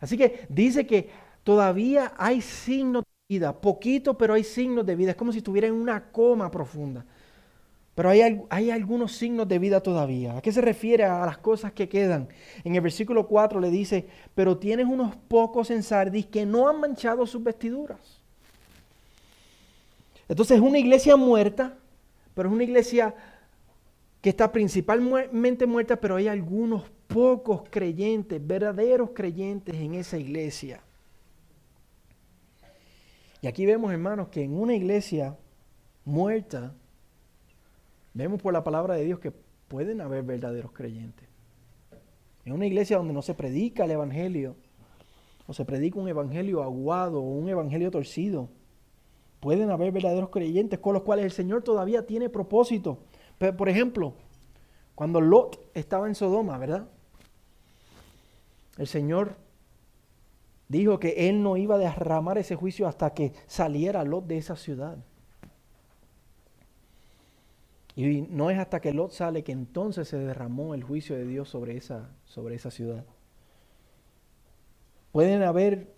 Así 0.01 0.19
que 0.19 0.45
dice 0.49 0.85
que 0.85 1.09
todavía 1.43 2.13
hay 2.15 2.41
signos 2.41 3.01
de 3.01 3.37
vida, 3.37 3.59
poquito, 3.59 4.19
pero 4.19 4.35
hay 4.35 4.43
signos 4.43 4.85
de 4.85 4.95
vida. 4.95 5.09
Es 5.09 5.17
como 5.17 5.31
si 5.31 5.39
estuviera 5.39 5.65
en 5.65 5.73
una 5.73 6.11
coma 6.11 6.51
profunda. 6.51 7.07
Pero 7.95 8.09
hay, 8.09 8.41
hay, 8.49 8.71
algunos 8.71 9.13
signos 9.13 9.47
de 9.47 9.57
vida 9.57 9.81
todavía. 9.81 10.37
¿A 10.37 10.41
qué 10.41 10.51
se 10.51 10.59
refiere 10.59 11.05
a 11.05 11.25
las 11.25 11.37
cosas 11.37 11.71
que 11.71 11.87
quedan? 11.87 12.27
En 12.65 12.75
el 12.75 12.81
versículo 12.81 13.25
4 13.25 13.61
le 13.61 13.71
dice, 13.71 14.05
pero 14.35 14.57
tienes 14.57 14.85
unos 14.85 15.15
pocos 15.15 15.71
en 15.71 15.81
Sardis 15.81 16.25
que 16.25 16.45
no 16.45 16.67
han 16.67 16.81
manchado 16.81 17.25
sus 17.25 17.41
vestiduras. 17.41 18.21
Entonces 20.27 20.57
es 20.57 20.63
una 20.63 20.77
iglesia 20.77 21.15
muerta, 21.15 21.77
pero 22.33 22.49
es 22.49 22.53
una 22.53 22.65
iglesia 22.65 23.15
que 24.21 24.29
está 24.29 24.51
principalmente 24.51 25.65
muerta, 25.65 25.95
pero 25.95 26.17
hay 26.17 26.27
algunos 26.27 26.83
pocos 27.07 27.63
creyentes, 27.69 28.45
verdaderos 28.45 29.11
creyentes 29.13 29.75
en 29.75 29.93
esa 29.93 30.17
iglesia. 30.17 30.81
Y 33.41 33.47
aquí 33.47 33.65
vemos, 33.65 33.91
hermanos, 33.91 34.29
que 34.29 34.43
en 34.43 34.59
una 34.59 34.73
iglesia 34.73 35.37
muerta, 36.03 36.73
Vemos 38.15 38.41
por 38.41 38.53
la 38.53 38.63
palabra 38.63 38.95
de 38.95 39.03
Dios 39.03 39.19
que 39.19 39.33
pueden 39.67 39.99
haber 39.99 40.23
verdaderos 40.23 40.71
creyentes. 40.71 41.27
En 42.45 42.53
una 42.53 42.65
iglesia 42.65 42.97
donde 42.97 43.13
no 43.13 43.21
se 43.21 43.33
predica 43.33 43.83
el 43.83 43.91
Evangelio, 43.91 44.55
o 45.47 45.53
se 45.53 45.65
predica 45.65 45.99
un 45.99 46.07
Evangelio 46.07 46.63
aguado 46.63 47.19
o 47.19 47.29
un 47.33 47.49
Evangelio 47.49 47.91
torcido, 47.91 48.47
pueden 49.41 49.69
haber 49.69 49.91
verdaderos 49.91 50.29
creyentes 50.29 50.79
con 50.79 50.93
los 50.93 51.03
cuales 51.03 51.25
el 51.25 51.31
Señor 51.31 51.61
todavía 51.61 52.05
tiene 52.05 52.29
propósito. 52.29 52.99
Por 53.57 53.67
ejemplo, 53.67 54.13
cuando 54.95 55.19
Lot 55.19 55.59
estaba 55.73 56.07
en 56.07 56.15
Sodoma, 56.15 56.57
¿verdad? 56.57 56.87
El 58.77 58.87
Señor 58.87 59.35
dijo 60.69 60.99
que 60.99 61.27
Él 61.27 61.43
no 61.43 61.57
iba 61.57 61.75
a 61.75 61.79
derramar 61.79 62.37
ese 62.37 62.55
juicio 62.55 62.87
hasta 62.87 63.13
que 63.13 63.33
saliera 63.45 64.05
Lot 64.05 64.25
de 64.25 64.37
esa 64.37 64.55
ciudad. 64.55 64.97
Y 67.95 68.23
no 68.23 68.49
es 68.49 68.59
hasta 68.59 68.81
que 68.81 68.93
Lot 68.93 69.11
sale 69.11 69.43
que 69.43 69.53
entonces 69.53 70.09
se 70.09 70.17
derramó 70.17 70.73
el 70.73 70.83
juicio 70.83 71.15
de 71.15 71.25
Dios 71.25 71.47
sobre 71.47 71.77
esa, 71.77 72.09
sobre 72.25 72.55
esa 72.55 72.69
ciudad. 72.69 73.05
Pueden 75.13 75.43
haber 75.43 75.93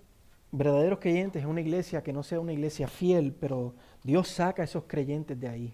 verdaderos 0.51 0.99
creyentes 0.99 1.41
en 1.41 1.49
una 1.49 1.61
iglesia 1.61 2.03
que 2.03 2.13
no 2.13 2.21
sea 2.21 2.39
una 2.39 2.53
iglesia 2.53 2.87
fiel, 2.87 3.33
pero 3.33 3.73
Dios 4.03 4.27
saca 4.27 4.61
a 4.61 4.65
esos 4.65 4.83
creyentes 4.85 5.39
de 5.39 5.49
ahí 5.49 5.73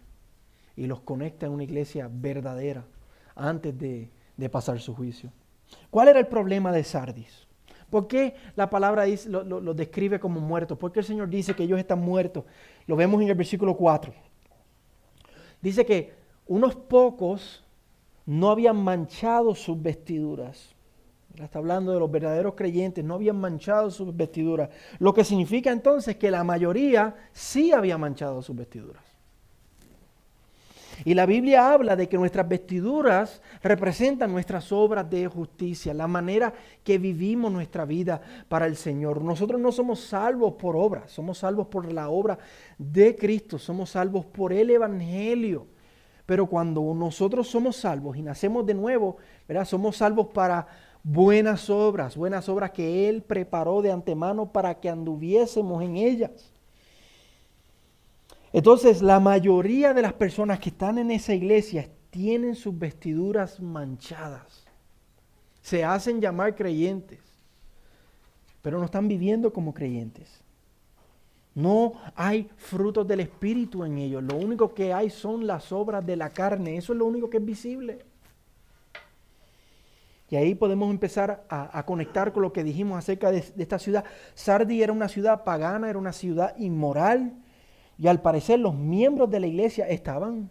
y 0.77 0.87
los 0.87 1.01
conecta 1.01 1.45
en 1.45 1.51
una 1.51 1.65
iglesia 1.65 2.09
verdadera 2.09 2.85
antes 3.35 3.77
de, 3.77 4.09
pasar 4.49 4.79
su 4.79 4.95
juicio. 4.95 5.31
¿Cuál 5.89 6.07
era 6.07 6.19
el 6.19 6.27
problema 6.27 6.71
de 6.71 6.85
Sardis? 6.85 7.47
¿Por 7.89 8.07
qué 8.07 8.35
la 8.55 8.69
palabra 8.69 9.05
lo, 9.27 9.43
lo 9.43 9.73
describe 9.73 10.19
como 10.19 10.39
muertos? 10.39 10.77
¿Por 10.77 10.91
qué 10.91 11.01
el 11.01 11.05
Señor 11.05 11.29
dice 11.29 11.53
que 11.53 11.63
ellos 11.63 11.79
están 11.79 11.99
muertos? 11.99 12.45
Lo 12.87 12.95
vemos 12.95 13.21
en 13.21 13.27
el 13.27 13.35
versículo 13.35 13.75
4 13.75 14.13
dice 15.63 15.85
que 15.85 16.13
unos 16.45 16.75
pocos 16.75 17.63
no 18.25 18.51
habían 18.51 18.77
manchado 18.77 19.55
sus 19.55 19.81
vestiduras. 19.81 20.75
Está 21.35 21.57
hablando 21.57 21.93
de 21.93 21.99
los 21.99 22.11
verdaderos 22.11 22.53
creyentes, 22.53 23.03
no 23.03 23.15
habían 23.15 23.37
manchado 23.37 23.89
sus 23.89 24.15
vestiduras. 24.15 24.69
Lo 24.99 25.13
que 25.15 25.23
significa 25.23 25.71
entonces 25.71 26.17
que 26.17 26.29
la 26.29 26.43
mayoría 26.43 27.15
sí 27.31 27.71
había 27.71 27.97
manchado 27.97 28.43
sus 28.43 28.55
vestiduras. 28.55 29.03
Y 31.05 31.13
la 31.13 31.25
Biblia 31.25 31.73
habla 31.73 31.95
de 31.95 32.07
que 32.07 32.17
nuestras 32.17 32.47
vestiduras 32.47 33.41
representan 33.61 34.31
nuestras 34.31 34.71
obras 34.71 35.09
de 35.09 35.27
justicia, 35.27 35.93
la 35.93 36.07
manera 36.07 36.53
que 36.83 36.97
vivimos 36.97 37.51
nuestra 37.51 37.85
vida 37.85 38.21
para 38.47 38.65
el 38.65 38.75
Señor. 38.75 39.21
Nosotros 39.21 39.59
no 39.59 39.71
somos 39.71 40.01
salvos 40.01 40.53
por 40.53 40.75
obras, 40.75 41.11
somos 41.11 41.39
salvos 41.39 41.67
por 41.67 41.91
la 41.91 42.09
obra 42.09 42.37
de 42.77 43.15
Cristo, 43.15 43.57
somos 43.57 43.91
salvos 43.91 44.25
por 44.25 44.53
el 44.53 44.69
Evangelio. 44.69 45.67
Pero 46.25 46.45
cuando 46.47 46.93
nosotros 46.93 47.49
somos 47.49 47.75
salvos 47.75 48.15
y 48.15 48.21
nacemos 48.21 48.65
de 48.65 48.73
nuevo, 48.73 49.17
¿verdad? 49.47 49.65
somos 49.65 49.97
salvos 49.97 50.27
para 50.27 50.67
buenas 51.03 51.69
obras, 51.69 52.15
buenas 52.15 52.47
obras 52.47 52.71
que 52.71 53.09
Él 53.09 53.21
preparó 53.23 53.81
de 53.81 53.91
antemano 53.91 54.51
para 54.51 54.79
que 54.79 54.89
anduviésemos 54.89 55.83
en 55.83 55.97
ellas. 55.97 56.52
Entonces, 58.53 59.01
la 59.01 59.19
mayoría 59.19 59.95
de 59.95 60.03
las 60.03 60.13
personas 60.13 60.59
que 60.59 60.69
están 60.69 60.99
en 60.99 61.09
esa 61.09 61.33
iglesia 61.33 61.89
tienen 62.11 62.53
sus 62.53 62.77
vestiduras 62.77 63.59
manchadas. 63.59 64.63
Se 65.61 65.83
hacen 65.83 66.21
llamar 66.21 66.55
creyentes, 66.55 67.19
pero 68.61 68.77
no 68.77 68.85
están 68.85 69.07
viviendo 69.07 69.51
como 69.51 69.73
creyentes. 69.73 70.43
No 71.55 71.93
hay 72.15 72.47
frutos 72.55 73.07
del 73.07 73.21
Espíritu 73.21 73.83
en 73.83 73.97
ellos. 73.97 74.23
Lo 74.23 74.35
único 74.37 74.73
que 74.73 74.93
hay 74.93 75.09
son 75.09 75.47
las 75.47 75.71
obras 75.71 76.05
de 76.05 76.15
la 76.15 76.29
carne. 76.29 76.77
Eso 76.77 76.93
es 76.93 76.99
lo 76.99 77.05
único 77.05 77.29
que 77.31 77.37
es 77.37 77.45
visible. 77.45 78.05
Y 80.29 80.35
ahí 80.35 80.55
podemos 80.55 80.89
empezar 80.89 81.45
a, 81.49 81.83
conectar 81.85 82.33
con 82.33 82.41
lo 82.41 82.53
que 82.53 82.63
dijimos 82.63 82.97
acerca 82.97 83.31
de, 83.31 83.41
de, 83.55 83.63
esta 83.63 83.77
ciudad. 83.77 84.03
Sardi 84.33 84.81
era 84.81 84.91
una 84.91 85.07
ciudad 85.07 85.43
pagana, 85.43 85.89
era 85.89 85.99
una 85.99 86.13
ciudad 86.13 86.57
inmoral, 86.57 87.42
y 87.97 88.07
al 88.07 88.21
parecer 88.21 88.59
los 88.59 88.75
miembros 88.75 89.29
de 89.29 89.39
la 89.39 89.47
iglesia 89.47 89.87
estaban, 89.87 90.49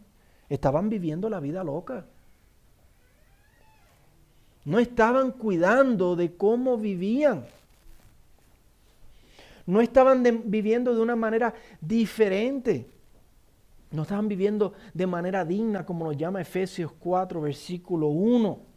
estaban 0.48 0.88
viviendo 0.88 1.28
la 1.28 1.40
vida 1.40 1.64
loca. 1.64 2.06
No 4.64 4.78
estaban 4.78 5.32
cuidando 5.32 6.14
de 6.14 6.36
cómo 6.36 6.78
vivían. 6.78 7.46
No 9.66 9.80
estaban 9.80 10.22
viviendo 10.44 10.94
de 10.94 11.00
una 11.00 11.16
manera 11.16 11.54
diferente. 11.80 12.86
No 13.90 14.02
estaban 14.02 14.28
viviendo 14.28 14.72
de 14.94 15.06
manera 15.06 15.44
digna, 15.44 15.84
como 15.84 16.04
nos 16.04 16.16
llama 16.16 16.40
Efesios 16.40 16.92
4, 16.92 17.40
versículo 17.40 18.08
1. 18.08 18.71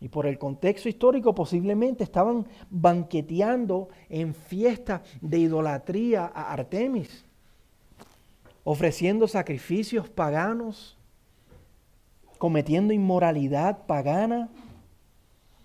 Y 0.00 0.08
por 0.08 0.26
el 0.26 0.38
contexto 0.38 0.88
histórico 0.88 1.34
posiblemente 1.34 2.04
estaban 2.04 2.46
banqueteando 2.70 3.88
en 4.08 4.34
fiesta 4.34 5.02
de 5.20 5.38
idolatría 5.38 6.24
a 6.24 6.52
Artemis, 6.52 7.26
ofreciendo 8.64 9.28
sacrificios 9.28 10.08
paganos, 10.08 10.96
cometiendo 12.38 12.94
inmoralidad 12.94 13.86
pagana. 13.86 14.48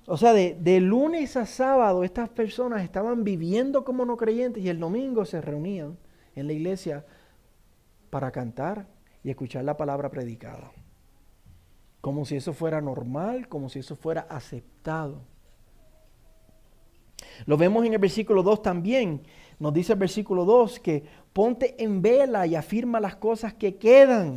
O 0.05 0.17
sea, 0.17 0.33
de, 0.33 0.57
de, 0.59 0.81
lunes 0.81 1.37
a 1.37 1.45
sábado 1.45 2.03
estas 2.03 2.27
personas 2.29 2.83
estaban 2.83 3.23
viviendo 3.23 3.85
como 3.85 4.05
no 4.05 4.17
creyentes 4.17 4.61
y 4.61 4.69
el 4.69 4.79
domingo 4.79 5.23
se 5.25 5.41
reunían 5.41 5.97
en 6.35 6.47
la 6.47 6.53
iglesia 6.53 7.05
para 8.09 8.31
cantar 8.31 8.85
y 9.23 9.29
escuchar 9.29 9.63
la 9.63 9.77
palabra 9.77 10.11
predicada 10.11 10.71
como 12.05 12.23
si 12.23 12.35
eso 12.35 12.53
fuera 12.53 12.81
normal, 12.81 13.47
como 13.47 13.67
si 13.67 13.79
eso 13.79 13.95
fuera 13.95 14.27
aceptado. 14.29 15.23
Lo 17.47 17.57
vemos 17.57 17.83
en 17.83 17.93
el 17.93 17.97
versículo 17.97 18.43
2 18.43 18.61
también. 18.61 19.23
Nos 19.57 19.73
dice 19.73 19.93
el 19.93 19.97
versículo 19.97 20.45
2 20.45 20.79
que 20.81 21.03
ponte 21.33 21.83
en 21.83 22.03
vela 22.03 22.45
y 22.45 22.53
afirma 22.53 22.99
las 22.99 23.15
cosas 23.15 23.55
que 23.55 23.77
quedan. 23.77 24.35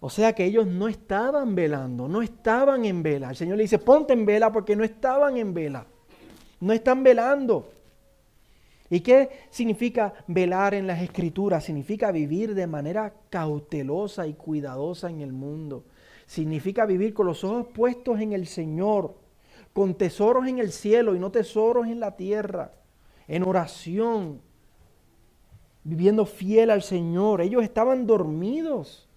O 0.00 0.08
sea 0.08 0.32
que 0.32 0.46
ellos 0.46 0.66
no 0.66 0.88
estaban 0.88 1.54
velando, 1.54 2.08
no 2.08 2.22
estaban 2.22 2.86
en 2.86 3.02
vela. 3.02 3.28
El 3.28 3.36
Señor 3.36 3.58
le 3.58 3.64
dice, 3.64 3.78
ponte 3.78 4.14
en 4.14 4.24
vela 4.24 4.50
porque 4.50 4.74
no 4.74 4.82
estaban 4.82 5.36
en 5.36 5.52
vela. 5.52 5.84
No 6.58 6.72
están 6.72 7.02
velando. 7.02 7.68
¿Y 8.88 9.00
qué 9.00 9.28
significa 9.50 10.14
velar 10.26 10.72
en 10.72 10.86
las 10.86 11.02
escrituras? 11.02 11.64
Significa 11.64 12.10
vivir 12.12 12.54
de 12.54 12.66
manera 12.66 13.12
cautelosa 13.28 14.26
y 14.26 14.32
cuidadosa 14.32 15.10
en 15.10 15.20
el 15.20 15.34
mundo. 15.34 15.84
Significa 16.26 16.86
vivir 16.86 17.14
con 17.14 17.26
los 17.26 17.44
ojos 17.44 17.66
puestos 17.74 18.20
en 18.20 18.32
el 18.32 18.46
Señor, 18.46 19.14
con 19.72 19.94
tesoros 19.94 20.46
en 20.46 20.58
el 20.58 20.72
cielo 20.72 21.14
y 21.14 21.18
no 21.18 21.30
tesoros 21.30 21.86
en 21.86 22.00
la 22.00 22.16
tierra, 22.16 22.72
en 23.28 23.42
oración, 23.42 24.40
viviendo 25.82 26.24
fiel 26.26 26.70
al 26.70 26.82
Señor. 26.82 27.40
Ellos 27.40 27.62
estaban 27.62 28.06
dormidos, 28.06 29.08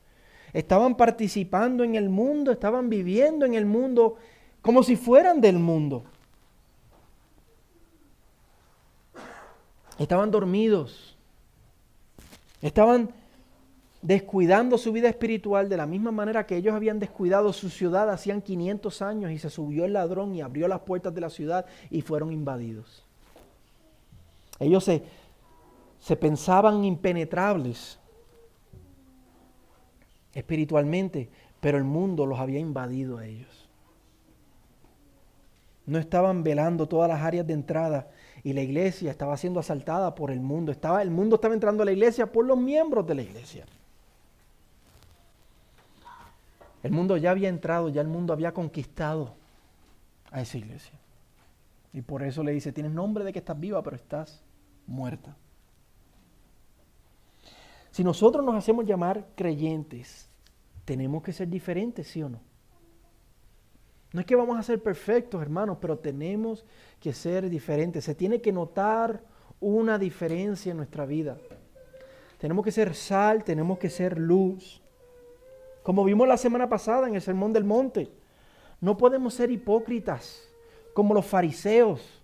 estaban 0.54 0.96
participando 0.96 1.84
en 1.84 1.96
el 1.96 2.10
mundo, 2.10 2.52
estaban 2.52 2.90
viviendo 2.90 3.46
en 3.46 3.54
el 3.54 3.66
mundo 3.66 4.16
como 4.62 4.84
si 4.84 4.96
fueran 4.96 5.40
del 5.40 5.60
mundo. 5.60 6.04
Estaban 9.98 10.30
dormidos, 10.30 11.18
estaban 12.62 13.12
descuidando 14.02 14.78
su 14.78 14.92
vida 14.92 15.10
espiritual 15.10 15.70
de 15.70 15.78
la 15.78 15.86
misma 15.86 16.12
manera 16.12 16.46
que 16.46 16.56
ellos 16.56 16.76
habían 16.76 17.00
descuidado 17.00 17.52
su 17.52 17.70
ciudad 17.70 18.10
hacían 18.10 18.42
500 18.42 19.02
años 19.02 19.32
y 19.32 19.40
se 19.40 19.50
subió 19.50 19.86
el 19.86 19.94
ladrón 19.94 20.36
y 20.36 20.42
abrió 20.42 20.68
las 20.68 20.82
puertas 20.82 21.14
de 21.14 21.22
la 21.22 21.30
ciudad 21.30 21.66
y 21.90 22.02
fueron 22.02 22.32
invadidos. 22.32 23.06
Ellos 24.60 24.84
se, 24.84 25.04
se 26.00 26.16
pensaban 26.16 26.84
impenetrables 26.84 28.00
espiritualmente, 30.34 31.30
pero 31.60 31.78
el 31.78 31.84
mundo 31.84 32.26
los 32.26 32.40
había 32.40 32.60
invadido 32.60 33.18
a 33.18 33.26
ellos. 33.26 33.68
No 35.88 35.98
estaban 35.98 36.44
velando 36.44 36.88
todas 36.88 37.10
las 37.10 37.22
áreas 37.22 37.48
de 37.48 37.54
entrada 37.54 38.10
y 38.44 38.54
la 38.54 38.62
iglesia 38.62 39.10
estaba 39.10 39.38
siendo 39.38 39.60
asaltada 39.60 40.14
por 40.14 40.32
el 40.32 40.42
mundo. 40.42 40.72
Estaba, 40.72 41.02
el 41.02 41.10
mundo 41.10 41.36
estaba 41.36 41.54
entrando 41.54 41.82
a 41.82 41.86
la 41.86 41.94
iglesia 41.94 42.32
por 42.32 42.46
los 42.46 42.58
miembros 42.58 43.08
de 43.08 43.16
la 43.16 43.22
iglesia. 43.22 43.66
El 46.84 46.92
mundo 46.92 47.18
ya 47.18 47.32
había 47.32 47.50
entrado, 47.50 47.90
ya 47.90 48.02
el 48.02 48.08
mundo 48.08 48.34
había 48.34 48.54
conquistado 48.54 49.36
a 50.32 50.42
esa 50.42 50.58
iglesia. 50.58 50.94
Y 51.94 52.02
por 52.02 52.24
eso 52.24 52.44
le 52.44 52.52
dice, 52.52 52.72
tienes 52.72 52.92
nombre 52.92 53.24
de 53.24 53.34
que 53.34 53.40
estás 53.40 53.60
viva, 53.60 53.82
pero 53.82 53.96
estás 53.96 54.44
muerta. 54.86 55.36
Si 57.92 58.04
nosotros 58.04 58.46
nos 58.46 58.56
hacemos 58.56 58.86
llamar 58.86 59.26
creyentes, 59.36 60.30
tenemos 60.86 61.24
que 61.24 61.34
ser 61.34 61.48
diferentes, 61.48 62.08
¿sí 62.08 62.22
o 62.22 62.30
no? 62.30 62.40
No 64.14 64.22
es 64.22 64.26
que 64.26 64.36
vamos 64.36 64.58
a 64.58 64.64
ser 64.64 64.82
perfectos, 64.82 65.42
hermanos, 65.42 65.78
pero 65.82 65.98
tenemos 65.98 66.66
que 67.00 67.14
ser 67.14 67.50
diferentes. 67.50 68.06
Se 68.06 68.16
tiene 68.16 68.42
que 68.42 68.52
notar 68.52 69.22
una 69.60 69.98
diferencia 69.98 70.72
en 70.72 70.78
nuestra 70.78 71.06
vida. 71.06 71.38
Tenemos 72.38 72.64
que 72.64 72.72
ser 72.72 72.94
sal, 72.96 73.44
tenemos 73.44 73.80
que 73.80 73.90
ser 73.90 74.18
luz. 74.18 74.82
Como 75.88 76.04
vimos 76.04 76.28
la 76.28 76.36
semana 76.36 76.68
pasada 76.68 77.08
en 77.08 77.16
el 77.16 77.22
Sermón 77.22 77.54
del 77.54 77.64
Monte, 77.64 78.12
no 78.82 78.98
podemos 78.98 79.36
ser 79.36 79.52
hipócritas 79.52 80.50
como 80.94 81.14
los 81.14 81.26
fariseos, 81.26 82.22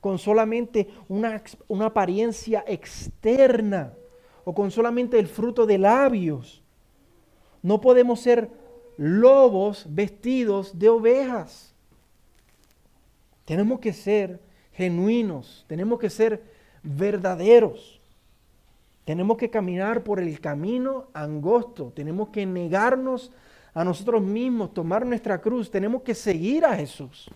con 0.00 0.18
solamente 0.18 0.88
una, 1.10 1.42
una 1.68 1.86
apariencia 1.88 2.64
externa 2.66 3.92
o 4.46 4.54
con 4.54 4.70
solamente 4.70 5.18
el 5.18 5.26
fruto 5.26 5.66
de 5.66 5.76
labios. 5.76 6.62
No 7.60 7.82
podemos 7.82 8.18
ser 8.18 8.48
lobos 8.96 9.84
vestidos 9.90 10.78
de 10.78 10.88
ovejas. 10.88 11.74
Tenemos 13.44 13.78
que 13.80 13.92
ser 13.92 14.40
genuinos, 14.72 15.66
tenemos 15.68 15.98
que 15.98 16.08
ser 16.08 16.42
verdaderos. 16.82 18.00
Tenemos 19.04 19.36
que 19.36 19.50
caminar 19.50 20.04
por 20.04 20.20
el 20.20 20.40
camino 20.40 21.06
angosto, 21.12 21.92
tenemos 21.94 22.28
que 22.28 22.46
negarnos 22.46 23.32
a 23.74 23.84
nosotros 23.84 24.22
mismos, 24.22 24.72
tomar 24.72 25.04
nuestra 25.04 25.40
cruz, 25.40 25.70
tenemos 25.70 26.02
que 26.02 26.14
seguir 26.14 26.64
a 26.64 26.76
Jesús. 26.76 27.30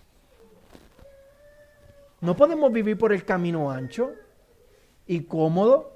No 2.20 2.37
podemos 2.37 2.73
vivir 2.73 2.96
por 2.96 3.12
el 3.12 3.25
camino 3.25 3.70
ancho 3.70 4.12
y 5.06 5.20
cómodo. 5.20 5.92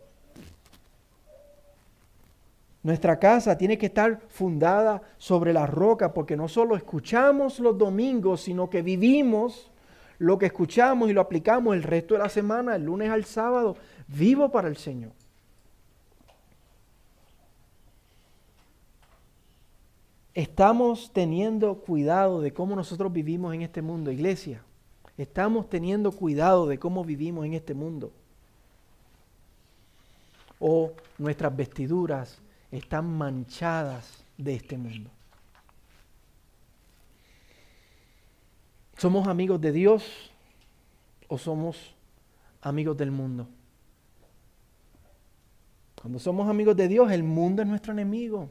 Nuestra 2.83 3.19
casa 3.19 3.59
tiene 3.59 3.77
que 3.77 3.87
estar 3.87 4.21
fundada 4.29 5.03
sobre 5.19 5.53
la 5.53 5.67
roca 5.67 6.12
porque 6.15 6.37
no 6.37 6.49
solo 6.49 6.77
escuchamos 6.77 7.61
los 7.61 7.77
domingos, 7.77 8.41
sino 8.41 8.71
que 8.71 8.83
vivimos 8.83 9.71
lo 10.19 10.39
que 10.39 10.47
escuchamos 10.47 11.11
y 11.11 11.12
lo 11.12 11.21
aplicamos 11.21 11.75
el 11.75 11.83
resto 11.83 12.15
de 12.15 12.21
la 12.21 12.29
semana, 12.29 12.77
el 12.77 12.85
lunes 12.85 13.11
al 13.11 13.25
sábado, 13.25 13.76
vivo 14.09 14.50
para 14.50 14.69
el 14.69 14.76
Señor. 14.76 15.13
Estamos 20.34 21.12
teniendo 21.12 21.75
cuidado 21.80 22.40
de 22.40 22.52
cómo 22.52 22.76
nosotros 22.76 23.12
vivimos 23.12 23.54
en 23.54 23.62
este 23.62 23.82
mundo, 23.82 24.12
iglesia. 24.12 24.62
Estamos 25.19 25.69
teniendo 25.69 26.12
cuidado 26.12 26.66
de 26.66 26.78
cómo 26.78 27.04
vivimos 27.04 27.45
en 27.45 27.54
este 27.54 27.75
mundo. 27.75 28.12
O 30.60 30.93
nuestras 31.19 31.54
vestiduras 31.56 32.40
están 32.71 33.06
manchadas 33.19 34.25
de 34.38 34.54
este 34.54 34.78
mundo. 34.78 35.10
¿Somos 38.97 39.26
amigos 39.26 39.60
de 39.60 39.73
Dios 39.73 40.30
o 41.26 41.38
somos 41.38 41.95
amigos 42.60 42.97
del 42.97 43.10
mundo? 43.10 43.49
Cuando 46.00 46.19
somos 46.19 46.49
amigos 46.49 46.76
de 46.76 46.86
Dios, 46.86 47.10
el 47.10 47.23
mundo 47.23 47.62
es 47.62 47.69
nuestro 47.69 47.93
enemigo. 47.93 48.49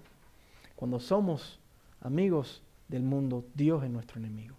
Cuando 0.76 1.00
somos 1.00 1.59
amigos 2.02 2.64
del 2.88 3.04
mundo, 3.04 3.46
Dios 3.54 3.84
es 3.84 3.90
nuestro 3.90 4.20
enemigo. 4.20 4.56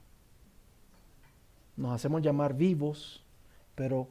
Nos 1.77 1.93
hacemos 1.93 2.23
llamar 2.23 2.55
vivos, 2.55 3.23
pero 3.75 4.09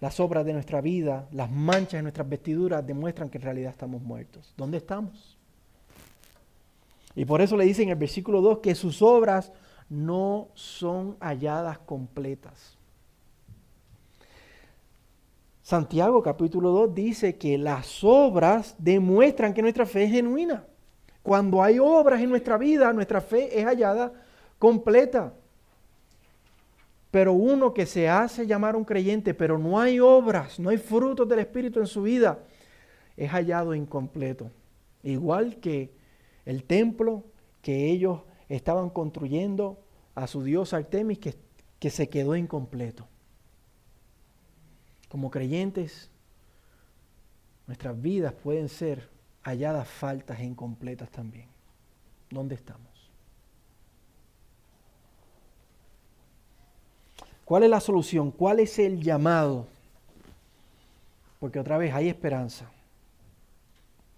las 0.00 0.18
obras 0.20 0.44
de 0.44 0.52
nuestra 0.52 0.80
vida, 0.80 1.28
las 1.32 1.50
manchas 1.50 1.92
de 1.92 2.02
nuestras 2.02 2.28
vestiduras 2.28 2.86
demuestran 2.86 3.28
que 3.28 3.38
en 3.38 3.42
realidad 3.42 3.70
estamos 3.70 4.02
muertos. 4.02 4.52
¿Dónde 4.56 4.78
estamos? 4.78 5.38
Y 7.14 7.24
por 7.24 7.40
eso 7.40 7.56
le 7.56 7.64
dice 7.64 7.82
en 7.82 7.90
el 7.90 7.96
versículo 7.96 8.40
2 8.40 8.58
que 8.58 8.74
sus 8.74 9.02
obras 9.02 9.52
no 9.88 10.48
son 10.54 11.16
halladas 11.20 11.78
completas. 11.78 12.76
Santiago 15.62 16.22
capítulo 16.22 16.70
2 16.72 16.94
dice 16.94 17.38
que 17.38 17.56
las 17.56 18.04
obras 18.04 18.74
demuestran 18.78 19.54
que 19.54 19.62
nuestra 19.62 19.86
fe 19.86 20.04
es 20.04 20.10
genuina. 20.10 20.64
Cuando 21.24 21.62
hay 21.62 21.78
obras 21.78 22.20
en 22.20 22.28
nuestra 22.28 22.58
vida, 22.58 22.92
nuestra 22.92 23.22
fe 23.22 23.58
es 23.58 23.64
hallada 23.64 24.12
completa. 24.58 25.32
Pero 27.10 27.32
uno 27.32 27.72
que 27.72 27.86
se 27.86 28.10
hace 28.10 28.46
llamar 28.46 28.76
un 28.76 28.84
creyente, 28.84 29.32
pero 29.32 29.56
no 29.56 29.80
hay 29.80 29.98
obras, 30.00 30.60
no 30.60 30.68
hay 30.68 30.76
frutos 30.76 31.26
del 31.26 31.38
Espíritu 31.38 31.80
en 31.80 31.86
su 31.86 32.02
vida, 32.02 32.40
es 33.16 33.30
hallado 33.30 33.74
incompleto. 33.74 34.50
Igual 35.02 35.56
que 35.60 35.94
el 36.44 36.62
templo 36.64 37.24
que 37.62 37.90
ellos 37.90 38.20
estaban 38.50 38.90
construyendo 38.90 39.82
a 40.14 40.26
su 40.26 40.42
dios 40.42 40.74
Artemis, 40.74 41.20
que, 41.20 41.36
que 41.78 41.88
se 41.88 42.10
quedó 42.10 42.36
incompleto. 42.36 43.08
Como 45.08 45.30
creyentes, 45.30 46.10
nuestras 47.66 47.98
vidas 47.98 48.34
pueden 48.34 48.68
ser 48.68 49.13
halladas 49.44 49.86
faltas 49.86 50.40
e 50.40 50.44
incompletas 50.44 51.10
también. 51.10 51.46
¿Dónde 52.30 52.54
estamos? 52.54 52.88
¿Cuál 57.44 57.64
es 57.64 57.70
la 57.70 57.80
solución? 57.80 58.30
¿Cuál 58.30 58.60
es 58.60 58.78
el 58.78 59.02
llamado? 59.02 59.66
Porque 61.38 61.60
otra 61.60 61.76
vez 61.76 61.92
hay 61.94 62.08
esperanza. 62.08 62.70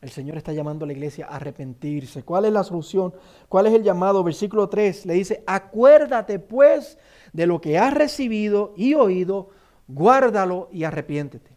El 0.00 0.10
Señor 0.10 0.36
está 0.36 0.52
llamando 0.52 0.84
a 0.84 0.86
la 0.86 0.92
iglesia 0.92 1.26
a 1.26 1.36
arrepentirse. 1.36 2.22
¿Cuál 2.22 2.44
es 2.44 2.52
la 2.52 2.62
solución? 2.62 3.12
¿Cuál 3.48 3.66
es 3.66 3.74
el 3.74 3.82
llamado? 3.82 4.22
Versículo 4.22 4.68
3 4.68 5.06
le 5.06 5.14
dice, 5.14 5.42
acuérdate 5.46 6.38
pues 6.38 6.98
de 7.32 7.46
lo 7.46 7.60
que 7.60 7.78
has 7.78 7.92
recibido 7.92 8.72
y 8.76 8.94
oído, 8.94 9.50
guárdalo 9.88 10.68
y 10.70 10.84
arrepiéntete. 10.84 11.50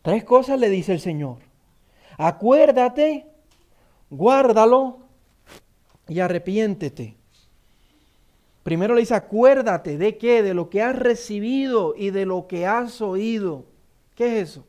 Tres 0.00 0.24
cosas 0.24 0.58
le 0.58 0.70
dice 0.70 0.92
el 0.92 1.00
Señor. 1.00 1.38
Acuérdate, 2.16 3.26
guárdalo 4.10 4.98
y 6.08 6.20
arrepiéntete. 6.20 7.16
Primero 8.62 8.94
le 8.94 9.00
dice, 9.00 9.14
acuérdate 9.14 9.98
de 9.98 10.16
qué, 10.16 10.42
de 10.42 10.54
lo 10.54 10.70
que 10.70 10.82
has 10.82 10.96
recibido 10.96 11.94
y 11.96 12.10
de 12.10 12.24
lo 12.24 12.46
que 12.46 12.66
has 12.66 13.00
oído. 13.02 13.66
¿Qué 14.14 14.40
es 14.40 14.50
eso? 14.50 14.66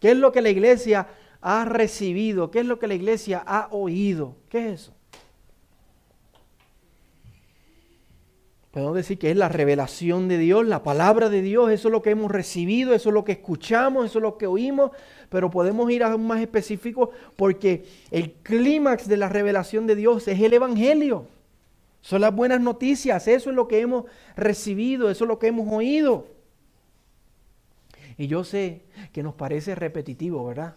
¿Qué 0.00 0.12
es 0.12 0.16
lo 0.16 0.32
que 0.32 0.40
la 0.40 0.48
iglesia 0.48 1.08
ha 1.42 1.64
recibido? 1.66 2.50
¿Qué 2.50 2.60
es 2.60 2.66
lo 2.66 2.78
que 2.78 2.88
la 2.88 2.94
iglesia 2.94 3.42
ha 3.46 3.68
oído? 3.70 4.36
¿Qué 4.48 4.68
es 4.68 4.80
eso? 4.80 4.94
Podemos 8.70 8.94
decir 8.94 9.18
que 9.18 9.32
es 9.32 9.36
la 9.36 9.48
revelación 9.48 10.28
de 10.28 10.38
Dios, 10.38 10.64
la 10.64 10.84
palabra 10.84 11.28
de 11.28 11.42
Dios, 11.42 11.72
eso 11.72 11.88
es 11.88 11.92
lo 11.92 12.02
que 12.02 12.10
hemos 12.10 12.30
recibido, 12.30 12.94
eso 12.94 13.08
es 13.08 13.14
lo 13.14 13.24
que 13.24 13.32
escuchamos, 13.32 14.06
eso 14.06 14.18
es 14.20 14.22
lo 14.22 14.38
que 14.38 14.46
oímos, 14.46 14.92
pero 15.28 15.50
podemos 15.50 15.90
ir 15.90 16.04
a 16.04 16.16
más 16.16 16.40
específico 16.40 17.10
porque 17.34 17.84
el 18.12 18.32
clímax 18.32 19.08
de 19.08 19.16
la 19.16 19.28
revelación 19.28 19.88
de 19.88 19.96
Dios 19.96 20.28
es 20.28 20.40
el 20.40 20.54
Evangelio. 20.54 21.26
Son 22.00 22.20
las 22.20 22.34
buenas 22.34 22.60
noticias, 22.60 23.26
eso 23.26 23.50
es 23.50 23.56
lo 23.56 23.66
que 23.66 23.80
hemos 23.80 24.04
recibido, 24.36 25.10
eso 25.10 25.24
es 25.24 25.28
lo 25.28 25.40
que 25.40 25.48
hemos 25.48 25.72
oído. 25.72 26.28
Y 28.16 28.28
yo 28.28 28.44
sé 28.44 28.82
que 29.12 29.22
nos 29.24 29.34
parece 29.34 29.74
repetitivo, 29.74 30.46
¿verdad? 30.46 30.76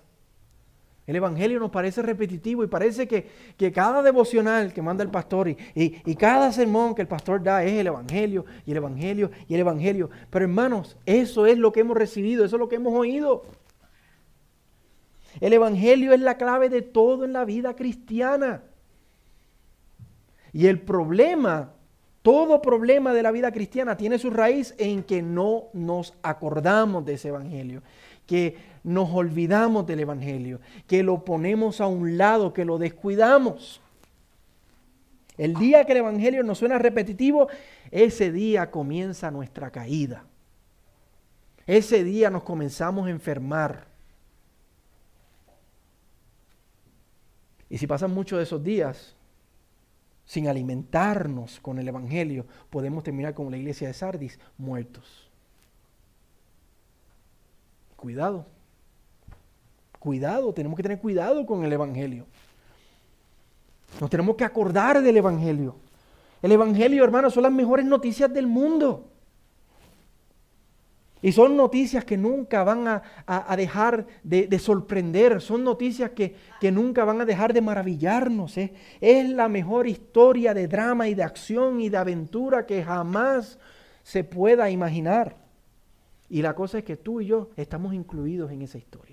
El 1.05 1.17
Evangelio 1.17 1.59
nos 1.59 1.69
parece 1.69 2.01
repetitivo 2.01 2.63
y 2.63 2.67
parece 2.67 3.07
que, 3.07 3.71
cada 3.73 4.01
devocional 4.01 4.71
que 4.71 4.81
manda 4.81 5.03
el 5.03 5.09
pastor 5.09 5.49
y, 5.49 5.57
y, 5.75 6.15
cada 6.15 6.51
sermón 6.53 6.95
que 6.95 7.01
el 7.01 7.09
pastor 7.09 7.43
da 7.43 7.63
es 7.63 7.73
el 7.73 7.87
Evangelio 7.87 8.45
y 8.65 8.71
el 8.71 8.77
Evangelio 8.77 9.29
y 9.49 9.53
el 9.53 9.59
Evangelio. 9.59 10.09
Pero 10.29 10.45
hermanos, 10.45 10.95
eso 11.05 11.45
es 11.45 11.57
lo 11.57 11.73
que 11.73 11.81
hemos 11.81 11.97
recibido, 11.97 12.45
eso 12.45 12.55
es 12.55 12.59
lo 12.59 12.69
que 12.69 12.77
hemos 12.77 12.93
oído. 12.93 13.43
El 15.41 15.51
Evangelio 15.51 16.13
es 16.13 16.21
la 16.21 16.37
clave 16.37 16.69
de 16.69 16.81
todo 16.81 17.25
en 17.25 17.33
la 17.33 17.43
vida 17.43 17.75
cristiana. 17.75 18.61
Y 20.53 20.67
el 20.67 20.79
problema, 20.79 21.71
todo 22.21 22.61
problema 22.61 23.13
de 23.13 23.23
la 23.23 23.31
vida 23.31 23.51
cristiana 23.51 23.97
tiene 23.97 24.19
su 24.19 24.29
raíz 24.29 24.73
en 24.77 25.03
que 25.03 25.21
no 25.21 25.65
nos 25.73 26.13
acordamos 26.21 27.03
de 27.03 27.15
ese 27.15 27.27
Evangelio 27.27 27.81
que 28.25 28.55
nos 28.83 29.09
olvidamos 29.11 29.87
del 29.87 30.01
Evangelio, 30.01 30.59
que 30.87 31.03
lo 31.03 31.23
ponemos 31.23 31.79
a 31.79 31.87
un 31.87 32.17
lado, 32.17 32.53
que 32.53 32.65
lo 32.65 32.77
descuidamos. 32.77 33.81
El 35.37 35.55
día 35.55 35.85
que 35.85 35.93
el 35.93 35.99
Evangelio 35.99 36.43
nos 36.43 36.59
suena 36.59 36.77
repetitivo, 36.77 37.47
ese 37.89 38.31
día 38.31 38.69
comienza 38.69 39.31
nuestra 39.31 39.71
caída. 39.71 40.25
Ese 41.65 42.03
día 42.03 42.29
nos 42.29 42.43
comenzamos 42.43 43.07
a 43.07 43.11
enfermar. 43.11 43.87
Y 47.69 47.77
si 47.77 47.87
pasan 47.87 48.11
muchos 48.11 48.37
de 48.37 48.43
esos 48.43 48.63
días 48.63 49.15
sin 50.25 50.47
alimentarnos 50.47 51.59
con 51.59 51.79
el 51.79 51.87
Evangelio, 51.87 52.45
podemos 52.69 53.03
terminar 53.03 53.33
como 53.33 53.49
la 53.49 53.57
iglesia 53.57 53.87
de 53.87 53.93
Sardis, 53.93 54.39
muertos. 54.57 55.29
Cuidado. 57.95 58.45
Cuidado, 60.03 60.51
tenemos 60.51 60.75
que 60.75 60.83
tener 60.83 60.99
cuidado 60.99 61.45
con 61.45 61.63
el 61.63 61.71
Evangelio. 61.71 62.25
Nos 64.01 64.09
tenemos 64.09 64.35
que 64.35 64.43
acordar 64.43 65.01
del 65.01 65.15
Evangelio. 65.15 65.77
El 66.41 66.51
Evangelio, 66.51 67.05
hermanos, 67.05 67.33
son 67.33 67.43
las 67.43 67.53
mejores 67.53 67.85
noticias 67.85 68.33
del 68.33 68.45
mundo. 68.45 69.07
Y 71.21 71.31
son 71.31 71.55
noticias 71.55 72.03
que 72.03 72.17
nunca 72.17 72.65
van 72.65 72.85
a, 72.85 73.55
dejar 73.55 74.05
de, 74.23 74.59
sorprender, 74.59 75.39
son 75.39 75.63
noticias 75.63 76.11
que, 76.11 76.35
nunca 76.69 77.05
van 77.05 77.21
a 77.21 77.25
dejar 77.25 77.53
de 77.53 77.61
maravillarnos. 77.61 78.57
¿eh? 78.57 78.73
Es 78.99 79.29
la 79.29 79.47
mejor 79.47 79.87
historia 79.87 80.53
de 80.53 80.67
drama 80.67 81.07
y 81.07 81.15
de 81.15 81.23
acción 81.23 81.79
y 81.79 81.87
de 81.87 81.95
aventura 81.95 82.65
que 82.65 82.83
jamás 82.83 83.57
se 84.03 84.25
pueda 84.25 84.69
imaginar. 84.69 85.37
Y 86.29 86.41
la 86.41 86.55
cosa 86.55 86.79
es 86.79 86.83
que 86.83 86.97
tú 86.97 87.21
y 87.21 87.27
yo 87.27 87.51
estamos 87.55 87.93
incluidos 87.93 88.51
en 88.51 88.63
esa 88.63 88.77
historia. 88.77 89.12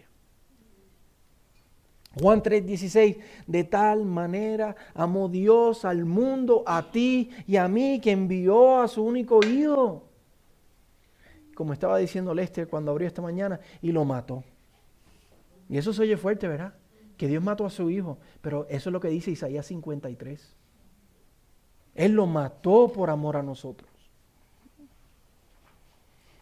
Juan 2.19 2.43
3:16, 2.43 3.19
de 3.47 3.65
tal 3.65 4.05
manera 4.05 4.75
amó 4.95 5.29
Dios 5.29 5.85
al 5.85 6.05
mundo, 6.05 6.65
a 6.67 6.91
ti 6.91 7.31
y 7.47 7.57
a 7.57 7.69
mí, 7.69 8.01
que 8.01 8.11
envió 8.11 8.81
a 8.81 8.89
su 8.89 9.03
único 9.05 9.45
hijo. 9.45 10.09
Como 11.55 11.73
estaba 11.73 11.99
diciendo 11.99 12.35
Lester 12.35 12.69
cuando 12.69 12.91
abrió 12.91 13.07
esta 13.07 13.23
mañana, 13.23 13.61
y 13.81 13.93
lo 13.93 14.05
mató. 14.05 14.43
Y 15.69 15.79
eso 15.79 15.93
se 15.93 16.03
oye 16.03 16.17
fuerte, 16.17 16.49
¿verdad? 16.49 16.75
Que 17.17 17.29
Dios 17.29 17.45
mató 17.45 17.65
a 17.65 17.71
su 17.71 17.91
hijo, 17.91 18.19
pero 18.41 18.67
eso 18.69 18.89
es 18.89 18.93
lo 18.93 19.01
que 19.01 19.09
dice 19.09 19.31
Isaías 19.31 19.67
53. 19.67 20.57
Él 21.95 22.13
lo 22.13 22.27
mató 22.27 22.91
por 22.93 23.11
amor 23.11 23.37
a 23.37 23.43
nosotros 23.43 23.91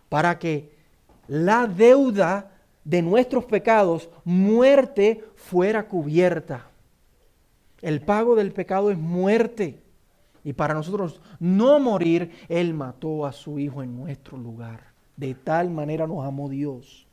para 0.08 0.38
que 0.38 0.72
la 1.26 1.66
deuda 1.66 2.57
de 2.88 3.02
nuestros 3.02 3.44
pecados, 3.44 4.08
muerte, 4.24 5.22
fuera 5.34 5.88
cubierta. 5.88 6.70
El 7.82 8.00
pago 8.00 8.34
del 8.34 8.50
pecado 8.50 8.90
es 8.90 8.96
muerte. 8.96 9.82
Y 10.42 10.54
para 10.54 10.72
nosotros 10.72 11.20
no 11.38 11.78
morir, 11.80 12.32
Él 12.48 12.72
mató 12.72 13.26
a 13.26 13.32
su 13.32 13.58
Hijo 13.58 13.82
en 13.82 13.94
nuestro 13.94 14.38
lugar. 14.38 14.84
De 15.18 15.34
tal 15.34 15.68
manera 15.68 16.06
nos 16.06 16.24
amó 16.24 16.48
Dios. 16.48 17.06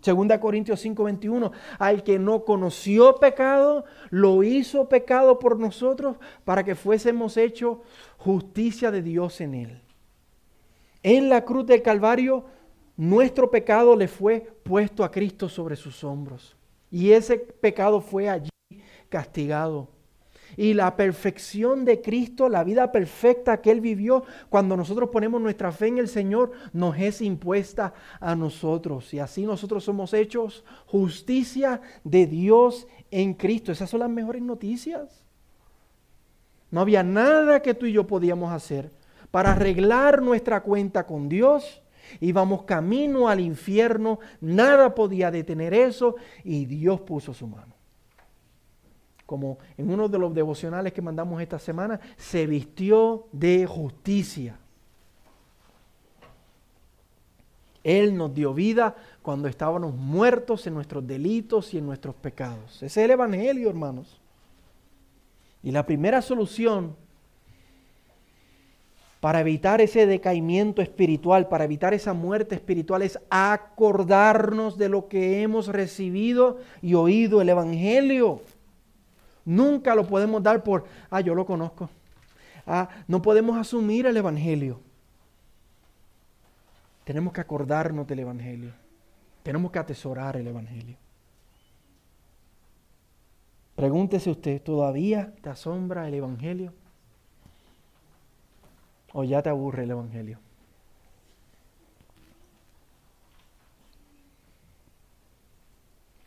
Segunda 0.00 0.38
Corintios 0.38 0.80
5:21, 0.80 1.50
al 1.80 2.04
que 2.04 2.20
no 2.20 2.44
conoció 2.44 3.16
pecado, 3.16 3.84
lo 4.10 4.44
hizo 4.44 4.88
pecado 4.88 5.40
por 5.40 5.58
nosotros 5.58 6.18
para 6.44 6.62
que 6.62 6.76
fuésemos 6.76 7.36
hechos 7.36 7.78
justicia 8.16 8.92
de 8.92 9.02
Dios 9.02 9.40
en 9.40 9.54
él. 9.54 9.82
En 11.02 11.28
la 11.28 11.44
cruz 11.44 11.66
del 11.66 11.82
Calvario, 11.82 12.44
nuestro 12.98 13.48
pecado 13.48 13.94
le 13.94 14.08
fue 14.08 14.40
puesto 14.64 15.04
a 15.04 15.10
Cristo 15.10 15.48
sobre 15.48 15.76
sus 15.76 16.02
hombros. 16.02 16.56
Y 16.90 17.12
ese 17.12 17.38
pecado 17.38 18.00
fue 18.00 18.28
allí 18.28 18.50
castigado. 19.08 19.88
Y 20.56 20.74
la 20.74 20.96
perfección 20.96 21.84
de 21.84 22.00
Cristo, 22.00 22.48
la 22.48 22.64
vida 22.64 22.90
perfecta 22.90 23.60
que 23.60 23.70
Él 23.70 23.80
vivió, 23.80 24.24
cuando 24.48 24.76
nosotros 24.76 25.10
ponemos 25.10 25.40
nuestra 25.40 25.70
fe 25.70 25.86
en 25.86 25.98
el 25.98 26.08
Señor, 26.08 26.50
nos 26.72 26.98
es 26.98 27.20
impuesta 27.20 27.94
a 28.18 28.34
nosotros. 28.34 29.14
Y 29.14 29.20
así 29.20 29.44
nosotros 29.44 29.84
somos 29.84 30.12
hechos 30.12 30.64
justicia 30.86 31.80
de 32.02 32.26
Dios 32.26 32.88
en 33.12 33.34
Cristo. 33.34 33.70
Esas 33.70 33.90
son 33.90 34.00
las 34.00 34.10
mejores 34.10 34.42
noticias. 34.42 35.22
No 36.72 36.80
había 36.80 37.04
nada 37.04 37.62
que 37.62 37.74
tú 37.74 37.86
y 37.86 37.92
yo 37.92 38.08
podíamos 38.08 38.52
hacer 38.52 38.90
para 39.30 39.52
arreglar 39.52 40.20
nuestra 40.20 40.62
cuenta 40.64 41.06
con 41.06 41.28
Dios. 41.28 41.80
Íbamos 42.20 42.62
camino 42.64 43.28
al 43.28 43.40
infierno, 43.40 44.18
nada 44.40 44.94
podía 44.94 45.30
detener 45.30 45.74
eso 45.74 46.16
y 46.44 46.64
Dios 46.64 47.00
puso 47.00 47.34
su 47.34 47.46
mano. 47.46 47.74
Como 49.26 49.58
en 49.76 49.90
uno 49.90 50.08
de 50.08 50.18
los 50.18 50.32
devocionales 50.34 50.92
que 50.92 51.02
mandamos 51.02 51.40
esta 51.42 51.58
semana, 51.58 52.00
se 52.16 52.46
vistió 52.46 53.26
de 53.32 53.66
justicia. 53.66 54.58
Él 57.84 58.16
nos 58.16 58.34
dio 58.34 58.52
vida 58.54 58.96
cuando 59.22 59.48
estábamos 59.48 59.94
muertos 59.94 60.66
en 60.66 60.74
nuestros 60.74 61.06
delitos 61.06 61.72
y 61.74 61.78
en 61.78 61.86
nuestros 61.86 62.14
pecados. 62.14 62.76
Ese 62.76 62.86
es 62.86 62.96
el 62.98 63.10
Evangelio, 63.12 63.68
hermanos. 63.68 64.20
Y 65.62 65.70
la 65.70 65.84
primera 65.84 66.22
solución 66.22 66.96
para 69.20 69.40
evitar 69.40 69.80
ese 69.80 70.06
decaimiento 70.06 70.80
espiritual, 70.80 71.48
para 71.48 71.64
evitar 71.64 71.92
esa 71.92 72.12
muerte 72.12 72.54
espiritual, 72.54 73.02
es 73.02 73.18
acordarnos 73.30 74.78
de 74.78 74.88
lo 74.88 75.08
que 75.08 75.42
hemos 75.42 75.66
recibido 75.66 76.58
y 76.82 76.94
oído 76.94 77.40
el 77.40 77.48
Evangelio. 77.48 78.42
Nunca 79.44 79.94
lo 79.94 80.06
podemos 80.06 80.42
dar 80.42 80.62
por, 80.62 80.84
ah, 81.10 81.20
yo 81.20 81.34
lo 81.34 81.46
conozco. 81.46 81.90
Ah, 82.66 82.88
no 83.08 83.20
podemos 83.20 83.56
asumir 83.56 84.06
el 84.06 84.16
Evangelio. 84.16 84.80
Tenemos 87.04 87.32
que 87.32 87.40
acordarnos 87.40 88.06
del 88.06 88.20
Evangelio. 88.20 88.72
Tenemos 89.42 89.72
que 89.72 89.78
atesorar 89.78 90.36
el 90.36 90.46
Evangelio. 90.46 90.96
Pregúntese 93.74 94.30
usted, 94.30 94.60
¿todavía 94.60 95.32
te 95.40 95.48
asombra 95.48 96.06
el 96.06 96.14
Evangelio? 96.14 96.72
¿O 99.12 99.24
ya 99.24 99.42
te 99.42 99.48
aburre 99.48 99.84
el 99.84 99.90
Evangelio? 99.90 100.38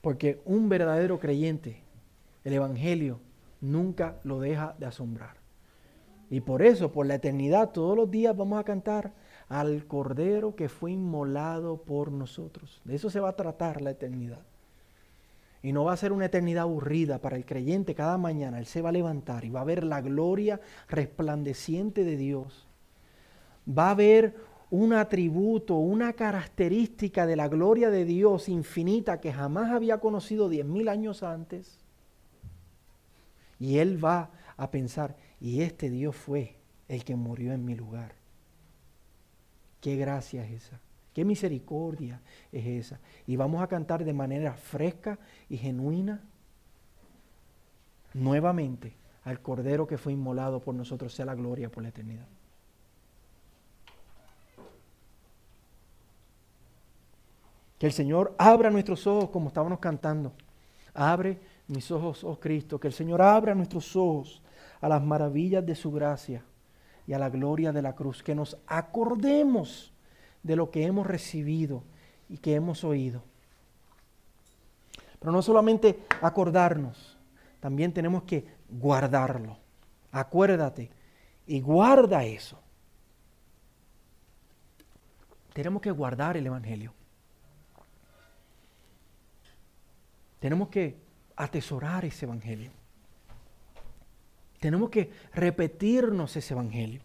Porque 0.02 0.42
un 0.46 0.68
verdadero 0.68 1.20
creyente, 1.20 1.84
el 2.44 2.54
Evangelio, 2.54 3.20
nunca 3.62 4.20
lo 4.24 4.40
deja 4.40 4.76
de 4.80 4.88
asombrar. 4.88 5.38
Y 6.32 6.42
por 6.42 6.64
eso, 6.64 6.92
por 6.92 7.06
la 7.06 7.16
eternidad, 7.16 7.70
todos 7.70 7.96
los 7.96 8.10
días 8.10 8.36
vamos 8.36 8.60
a 8.60 8.64
cantar 8.64 9.14
al 9.48 9.86
Cordero 9.86 10.56
que 10.56 10.70
fue 10.70 10.92
inmolado 10.92 11.84
por 11.84 12.12
nosotros. 12.12 12.82
De 12.84 12.96
eso 12.96 13.10
se 13.10 13.20
va 13.20 13.30
a 13.30 13.36
tratar 13.36 13.82
la 13.82 13.92
eternidad. 13.92 14.40
Y 15.62 15.74
no 15.74 15.84
va 15.84 15.94
a 15.94 15.98
ser 15.98 16.12
una 16.12 16.26
eternidad 16.26 16.64
aburrida 16.64 17.20
para 17.20 17.36
el 17.36 17.46
creyente. 17.46 17.94
Cada 17.94 18.18
mañana 18.18 18.58
Él 18.58 18.66
se 18.66 18.82
va 18.82 18.90
a 18.90 18.94
levantar 18.94 19.46
y 19.46 19.52
va 19.52 19.62
a 19.62 19.66
ver 19.66 19.84
la 19.84 20.02
gloria 20.02 20.60
resplandeciente 20.88 22.04
de 22.04 22.18
Dios 22.18 22.71
va 23.68 23.88
a 23.88 23.92
haber 23.92 24.36
un 24.70 24.94
atributo, 24.94 25.76
una 25.76 26.14
característica 26.14 27.26
de 27.26 27.36
la 27.36 27.50
gloria 27.50 27.90
de 27.90 28.06
Dios 28.06 28.48
infinita 28.48 29.20
que 29.20 29.34
jamás 29.34 29.72
había 29.72 30.00
conocido 30.00 30.48
diez 30.48 30.66
mil 30.66 30.88
años 30.88 31.24
antes. 31.24 31.80
Y 33.60 33.78
él 33.78 34.04
va 34.04 34.32
a 34.58 34.72
pensar, 34.72 35.18
y 35.40 35.62
este 35.62 35.90
Dios 35.90 36.16
fue 36.16 36.56
el 36.88 37.04
que 37.04 37.16
murió 37.16 37.54
en 37.54 37.66
mi 37.66 37.76
lugar. 37.76 38.14
Qué 39.82 39.98
gracia 39.98 40.46
es 40.46 40.64
esa, 40.64 40.80
qué 41.14 41.26
misericordia 41.26 42.22
es 42.52 42.66
esa. 42.66 43.00
Y 43.28 43.36
vamos 43.36 43.62
a 43.62 43.68
cantar 43.68 44.06
de 44.06 44.14
manera 44.14 44.54
fresca 44.54 45.20
y 45.50 45.58
genuina 45.58 46.22
nuevamente 48.14 48.94
al 49.24 49.42
Cordero 49.42 49.86
que 49.86 49.98
fue 49.98 50.14
inmolado 50.14 50.62
por 50.62 50.76
nosotros, 50.76 51.14
sea 51.14 51.26
la 51.26 51.36
gloria 51.36 51.70
por 51.70 51.84
la 51.84 51.90
eternidad. 51.90 52.28
Que 57.82 57.88
el 57.88 57.94
Señor 57.94 58.36
abra 58.38 58.70
nuestros 58.70 59.08
ojos 59.08 59.32
como 59.32 59.48
estábamos 59.48 59.80
cantando. 59.80 60.34
Abre 60.94 61.40
mis 61.66 61.90
ojos, 61.90 62.24
oh 62.24 62.40
Cristo. 62.40 62.80
Que 62.80 62.86
el 62.86 62.94
Señor 62.94 63.24
abra 63.24 63.56
nuestros 63.56 63.96
ojos 63.96 64.44
a 64.82 64.88
las 64.88 65.02
maravillas 65.02 65.66
de 65.66 65.74
su 65.74 65.92
gracia 65.92 66.44
y 67.08 67.14
a 67.14 67.18
la 67.18 67.32
gloria 67.32 67.72
de 67.72 67.82
la 67.82 67.96
cruz. 67.96 68.22
Que 68.22 68.36
nos 68.36 68.56
acordemos 68.68 69.92
de 70.44 70.56
lo 70.56 70.70
que 70.70 70.86
hemos 70.86 71.08
recibido 71.08 71.82
y 72.30 72.38
que 72.38 72.54
hemos 72.54 72.84
oído. 72.84 73.24
Pero 75.20 75.32
no 75.32 75.42
solamente 75.42 76.04
acordarnos, 76.22 77.18
también 77.60 77.94
tenemos 77.94 78.22
que 78.26 78.46
guardarlo. 78.70 79.58
Acuérdate 80.12 80.92
y 81.48 81.62
guarda 81.62 82.26
eso. 82.26 82.60
Tenemos 85.54 85.82
que 85.82 85.90
guardar 85.90 86.38
el 86.38 86.46
Evangelio. 86.46 86.94
Tenemos 90.42 90.70
que 90.70 90.96
atesorar 91.36 92.04
ese 92.04 92.26
Evangelio. 92.26 92.72
Tenemos 94.60 94.90
que 94.90 95.12
repetirnos 95.34 96.36
ese 96.36 96.56
Evangelio. 96.56 97.02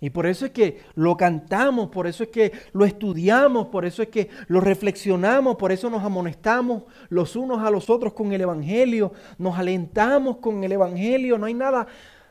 Y 0.00 0.10
por 0.10 0.26
eso 0.26 0.44
es 0.44 0.52
que 0.52 0.82
lo 0.96 1.16
cantamos, 1.16 1.88
por 1.88 2.06
eso 2.06 2.24
es 2.24 2.28
que 2.28 2.52
lo 2.74 2.84
estudiamos, 2.84 3.68
por 3.68 3.86
eso 3.86 4.02
es 4.02 4.08
que 4.08 4.28
lo 4.48 4.60
reflexionamos, 4.60 5.56
por 5.56 5.72
eso 5.72 5.88
nos 5.88 6.04
amonestamos 6.04 6.82
los 7.08 7.36
unos 7.36 7.60
a 7.62 7.70
los 7.70 7.88
otros 7.88 8.12
con 8.12 8.30
el 8.34 8.42
Evangelio, 8.42 9.14
nos 9.38 9.58
alentamos 9.58 10.36
con 10.36 10.62
el 10.62 10.72
Evangelio. 10.72 11.38
No 11.38 11.46
hay 11.46 11.54
nada 11.54 11.86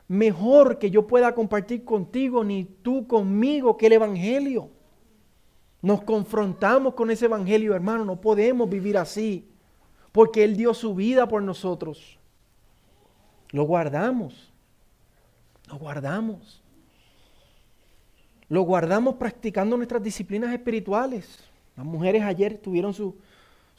mejor 0.07 0.77
que 0.77 0.91
yo 0.91 1.07
pueda 1.07 1.33
compartir 1.33 1.83
contigo 1.83 2.43
ni 2.43 2.63
tú 2.63 3.07
conmigo 3.07 3.75
que 3.75 3.87
el 3.87 3.93
Evangelio. 3.93 4.69
Nos 5.81 6.03
confrontamos 6.03 6.93
con 6.93 7.09
ese 7.09 7.25
Evangelio, 7.25 7.73
hermano, 7.73 8.05
no 8.05 8.21
podemos 8.21 8.69
vivir 8.69 8.99
así, 8.99 9.49
porque 10.13 10.45
Él 10.45 10.55
dio 10.55 10.73
su 10.73 10.95
vida 10.95 11.27
por 11.27 11.43
nosotros. 11.43 12.17
Lo 13.51 13.63
guardamos, 13.63 14.53
lo 15.67 15.77
guardamos. 15.77 16.61
Lo 18.47 18.61
guardamos 18.61 19.15
practicando 19.15 19.75
nuestras 19.75 20.01
disciplinas 20.03 20.53
espirituales. 20.53 21.43
Las 21.75 21.85
mujeres 21.85 22.21
ayer 22.23 22.57
tuvieron 22.57 22.93
su, 22.93 23.15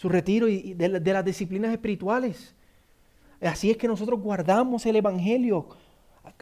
retiro 0.03 0.49
y, 0.49 0.75
de, 0.75 1.01
de 1.01 1.13
las 1.13 1.25
disciplinas 1.25 1.73
espirituales. 1.73 2.55
Así 3.41 3.71
es 3.71 3.77
que 3.77 3.87
nosotros 3.87 4.21
guardamos 4.21 4.85
el 4.87 4.97
Evangelio 4.97 5.69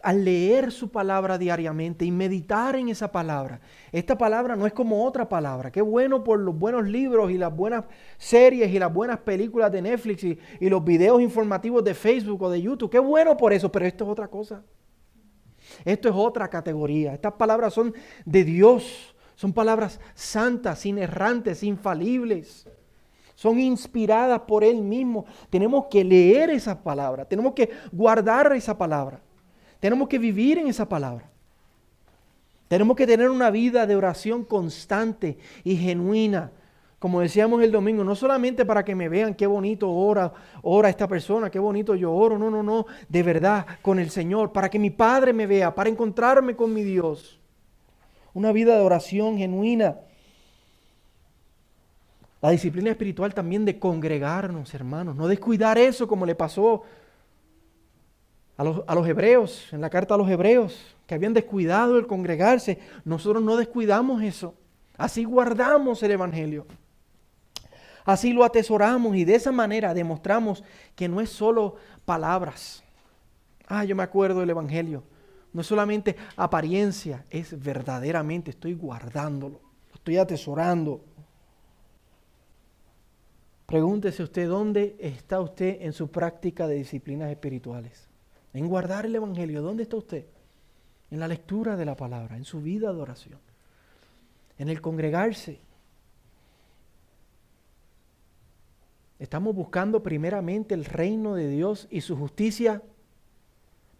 al 0.02 0.24
leer 0.24 0.72
su 0.72 0.90
palabra 0.90 1.38
diariamente 1.38 2.04
y 2.04 2.10
meditar 2.10 2.76
en 2.76 2.88
esa 2.88 3.10
palabra. 3.10 3.60
Esta 3.92 4.16
palabra 4.18 4.56
no 4.56 4.66
es 4.66 4.72
como 4.72 5.04
otra 5.04 5.28
palabra. 5.28 5.70
Qué 5.70 5.80
bueno 5.80 6.24
por 6.24 6.40
los 6.40 6.56
buenos 6.58 6.88
libros 6.88 7.30
y 7.30 7.38
las 7.38 7.54
buenas 7.54 7.84
series 8.18 8.70
y 8.70 8.78
las 8.78 8.92
buenas 8.92 9.18
películas 9.20 9.70
de 9.70 9.82
Netflix 9.82 10.24
y, 10.24 10.38
los 10.60 10.84
videos 10.84 11.20
informativos 11.20 11.84
de 11.84 11.94
Facebook 11.94 12.42
o 12.42 12.50
de 12.50 12.62
YouTube. 12.62 12.90
Qué 12.90 12.98
bueno 12.98 13.36
por 13.36 13.52
eso, 13.52 13.70
pero 13.70 13.86
esto 13.86 14.04
es 14.04 14.10
otra 14.10 14.28
cosa. 14.28 14.62
Esto 15.84 16.08
es 16.08 16.14
otra 16.16 16.48
categoría. 16.48 17.14
Estas 17.14 17.34
palabras 17.34 17.74
son 17.74 17.94
de 18.24 18.44
Dios. 18.44 19.14
Son 19.34 19.52
palabras 19.52 20.00
santas, 20.14 20.86
inerrantes, 20.86 21.62
infalibles. 21.62 22.66
Son 23.34 23.58
inspiradas 23.58 24.40
por 24.40 24.64
Él 24.64 24.82
mismo. 24.82 25.26
Tenemos 25.50 25.86
que 25.90 26.04
leer 26.04 26.50
esa 26.50 26.82
palabra. 26.82 27.24
Tenemos 27.24 27.52
que 27.52 27.70
guardar 27.90 28.52
esa 28.52 28.76
palabra. 28.76 29.20
Tenemos 29.82 30.08
que 30.08 30.18
vivir 30.18 30.58
en 30.58 30.68
esa 30.68 30.88
palabra. 30.88 31.28
Tenemos 32.68 32.96
que 32.96 33.06
tener 33.06 33.28
una 33.28 33.50
vida 33.50 33.84
de 33.84 33.96
oración 33.96 34.44
constante 34.44 35.36
y 35.64 35.76
genuina 35.76 36.52
como 37.02 37.20
decíamos 37.20 37.60
el 37.64 37.72
domingo, 37.72 38.04
no 38.04 38.14
solamente 38.14 38.64
para 38.64 38.84
que 38.84 38.94
me 38.94 39.08
vean 39.08 39.34
qué 39.34 39.44
bonito 39.48 39.90
ora, 39.90 40.32
ora 40.62 40.88
esta 40.88 41.08
persona, 41.08 41.50
qué 41.50 41.58
bonito 41.58 41.96
yo 41.96 42.12
oro, 42.12 42.38
no, 42.38 42.48
no, 42.48 42.62
no, 42.62 42.86
de 43.08 43.24
verdad, 43.24 43.66
con 43.82 43.98
el 43.98 44.08
Señor, 44.08 44.52
para 44.52 44.70
que 44.70 44.78
mi 44.78 44.90
Padre 44.90 45.32
me 45.32 45.48
vea, 45.48 45.74
para 45.74 45.90
encontrarme 45.90 46.54
con 46.54 46.72
mi 46.72 46.84
Dios. 46.84 47.40
Una 48.34 48.52
vida 48.52 48.76
de 48.76 48.82
oración 48.82 49.36
genuina. 49.36 49.96
La 52.40 52.50
disciplina 52.50 52.92
espiritual 52.92 53.34
también 53.34 53.64
de 53.64 53.80
congregarnos, 53.80 54.72
hermanos, 54.72 55.16
no 55.16 55.26
descuidar 55.26 55.78
eso 55.78 56.06
como 56.06 56.24
le 56.24 56.36
pasó 56.36 56.84
a 58.56 58.64
los, 58.64 58.82
a 58.86 58.94
los 58.94 59.06
hebreos, 59.06 59.72
en 59.72 59.80
la 59.80 59.90
carta 59.90 60.14
a 60.14 60.18
los 60.18 60.28
hebreos, 60.28 60.96
que 61.06 61.14
habían 61.14 61.34
descuidado 61.34 61.98
el 61.98 62.06
congregarse. 62.06 62.78
Nosotros 63.04 63.42
no 63.42 63.56
descuidamos 63.56 64.22
eso. 64.22 64.54
Así 64.96 65.24
guardamos 65.24 66.02
el 66.02 66.12
Evangelio. 66.12 66.66
Así 68.04 68.32
lo 68.32 68.44
atesoramos 68.44 69.16
y 69.16 69.24
de 69.24 69.36
esa 69.36 69.52
manera 69.52 69.94
demostramos 69.94 70.64
que 70.96 71.08
no 71.08 71.20
es 71.20 71.30
solo 71.30 71.76
palabras. 72.04 72.82
Ah, 73.66 73.84
yo 73.84 73.94
me 73.94 74.02
acuerdo 74.02 74.40
del 74.40 74.50
Evangelio. 74.50 75.04
No 75.52 75.60
es 75.60 75.66
solamente 75.66 76.16
apariencia, 76.36 77.24
es 77.30 77.62
verdaderamente, 77.62 78.50
estoy 78.50 78.74
guardándolo, 78.74 79.60
estoy 79.94 80.16
atesorando. 80.16 81.04
Pregúntese 83.66 84.22
usted 84.22 84.48
dónde 84.48 84.96
está 84.98 85.40
usted 85.40 85.82
en 85.82 85.92
su 85.92 86.10
práctica 86.10 86.66
de 86.66 86.76
disciplinas 86.76 87.30
espirituales. 87.30 88.11
En 88.54 88.68
guardar 88.68 89.06
el 89.06 89.14
Evangelio, 89.14 89.62
¿dónde 89.62 89.84
está 89.84 89.96
usted? 89.96 90.26
En 91.10 91.20
la 91.20 91.28
lectura 91.28 91.76
de 91.76 91.84
la 91.84 91.96
palabra, 91.96 92.36
en 92.36 92.44
su 92.44 92.60
vida 92.60 92.92
de 92.92 93.00
oración, 93.00 93.38
en 94.58 94.68
el 94.68 94.80
congregarse, 94.80 95.60
Estamos 99.22 99.54
buscando 99.54 100.02
primeramente 100.02 100.74
el 100.74 100.84
reino 100.84 101.36
de 101.36 101.48
Dios 101.48 101.86
y 101.92 102.00
su 102.00 102.16
justicia 102.16 102.82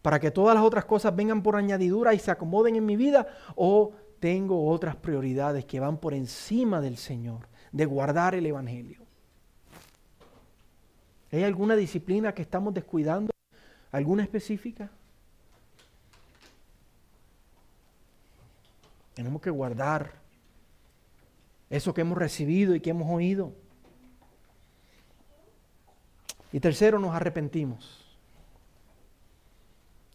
para 0.03 0.19
que 0.19 0.33
todas 0.33 0.53
las 0.53 0.65
otras 0.65 0.85
cosas 0.85 1.15
vengan 1.15 1.45
por 1.45 1.55
añadidura 1.55 2.13
y 2.13 2.19
se 2.19 2.33
acomoden 2.33 2.75
en 2.75 2.85
mi 2.85 2.97
vida 2.97 3.29
o 3.55 3.93
tengo 4.19 4.69
otras 4.69 4.97
prioridades 4.97 5.65
que 5.65 5.79
van 5.79 5.99
por 5.99 6.13
encima 6.13 6.81
del 6.81 6.97
Señor, 6.97 7.47
de 7.71 7.87
guardar 7.87 8.35
el 8.35 8.47
Evangelio. 8.47 9.01
¿Hay 11.31 11.45
alguna 11.45 11.77
disciplina 11.77 12.35
que 12.35 12.43
estamos 12.43 12.75
descuidando? 12.75 13.32
¿Alguna 13.93 14.23
específica? 14.23 14.91
Tenemos 19.15 19.43
que 19.43 19.51
guardar 19.51 20.13
eso 21.69 21.93
que 21.93 22.01
hemos 22.01 22.17
recibido 22.17 22.75
y 22.75 22.81
que 22.81 22.91
hemos 22.91 23.11
oído. 23.11 23.53
Y 26.53 26.61
tercero, 26.61 26.99
nos 26.99 27.15
arrepentimos. 27.15 28.17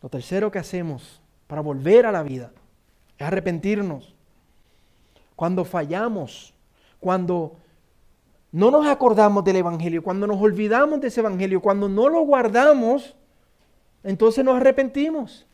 Lo 0.01 0.09
tercero 0.09 0.51
que 0.51 0.59
hacemos 0.59 1.21
para 1.47 1.61
volver 1.61 2.05
a 2.05 2.11
la 2.11 2.23
vida 2.23 2.51
es 3.17 3.25
arrepentirnos. 3.25 4.15
Cuando 5.35 5.65
fallamos, 5.65 6.53
cuando 6.99 7.57
no 8.51 8.71
nos 8.71 8.87
acordamos 8.87 9.43
del 9.43 9.57
Evangelio, 9.57 10.03
cuando 10.03 10.25
nos 10.25 10.41
olvidamos 10.41 10.99
de 10.99 11.07
ese 11.07 11.19
Evangelio, 11.19 11.61
cuando 11.61 11.87
no 11.89 12.09
lo 12.09 12.21
guardamos, 12.21 13.15
entonces 14.03 14.43
nos 14.43 14.57
arrepentimos. 14.57 15.45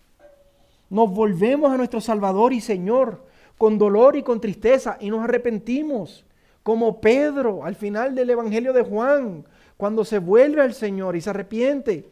Nos 0.89 1.12
volvemos 1.12 1.71
a 1.71 1.77
nuestro 1.77 2.01
Salvador 2.01 2.53
y 2.53 2.62
Señor 2.62 3.25
con 3.58 3.77
dolor 3.77 4.15
y 4.15 4.23
con 4.23 4.41
tristeza 4.41 4.97
y 4.99 5.10
nos 5.10 5.23
arrepentimos. 5.23 6.25
Como 6.63 7.01
Pedro 7.01 7.65
al 7.65 7.75
final 7.75 8.15
del 8.15 8.29
Evangelio 8.29 8.73
de 8.73 8.84
Juan, 8.84 9.45
cuando 9.77 10.06
se 10.06 10.19
vuelve 10.19 10.62
al 10.62 10.73
Señor 10.73 11.15
y 11.15 11.21
se 11.21 11.29
arrepiente. 11.29 12.10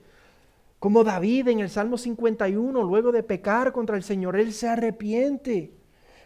Como 0.79 1.03
David 1.03 1.49
en 1.49 1.59
el 1.59 1.69
Salmo 1.69 1.97
51, 1.97 2.83
luego 2.83 3.11
de 3.11 3.23
pecar 3.23 3.71
contra 3.71 3.95
el 3.95 4.03
Señor, 4.03 4.35
Él 4.35 4.51
se 4.51 4.67
arrepiente. 4.67 5.73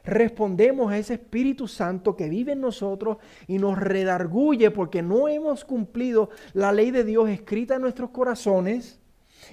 Respondemos 0.06 0.92
a 0.92 0.98
ese 0.98 1.16
Espíritu 1.16 1.68
Santo 1.68 2.16
que 2.16 2.30
vive 2.30 2.54
en 2.54 2.62
nosotros 2.62 3.18
y 3.48 3.58
nos 3.58 3.78
redarguye 3.78 4.72
porque 4.72 5.02
no 5.02 5.28
hemos 5.28 5.66
cumplido 5.66 6.30
la 6.54 6.72
ley 6.72 6.92
de 6.92 7.04
Dios 7.04 7.30
escrita 7.30 7.76
en 7.76 7.82
nuestros 7.82 8.12
corazones 8.12 9.00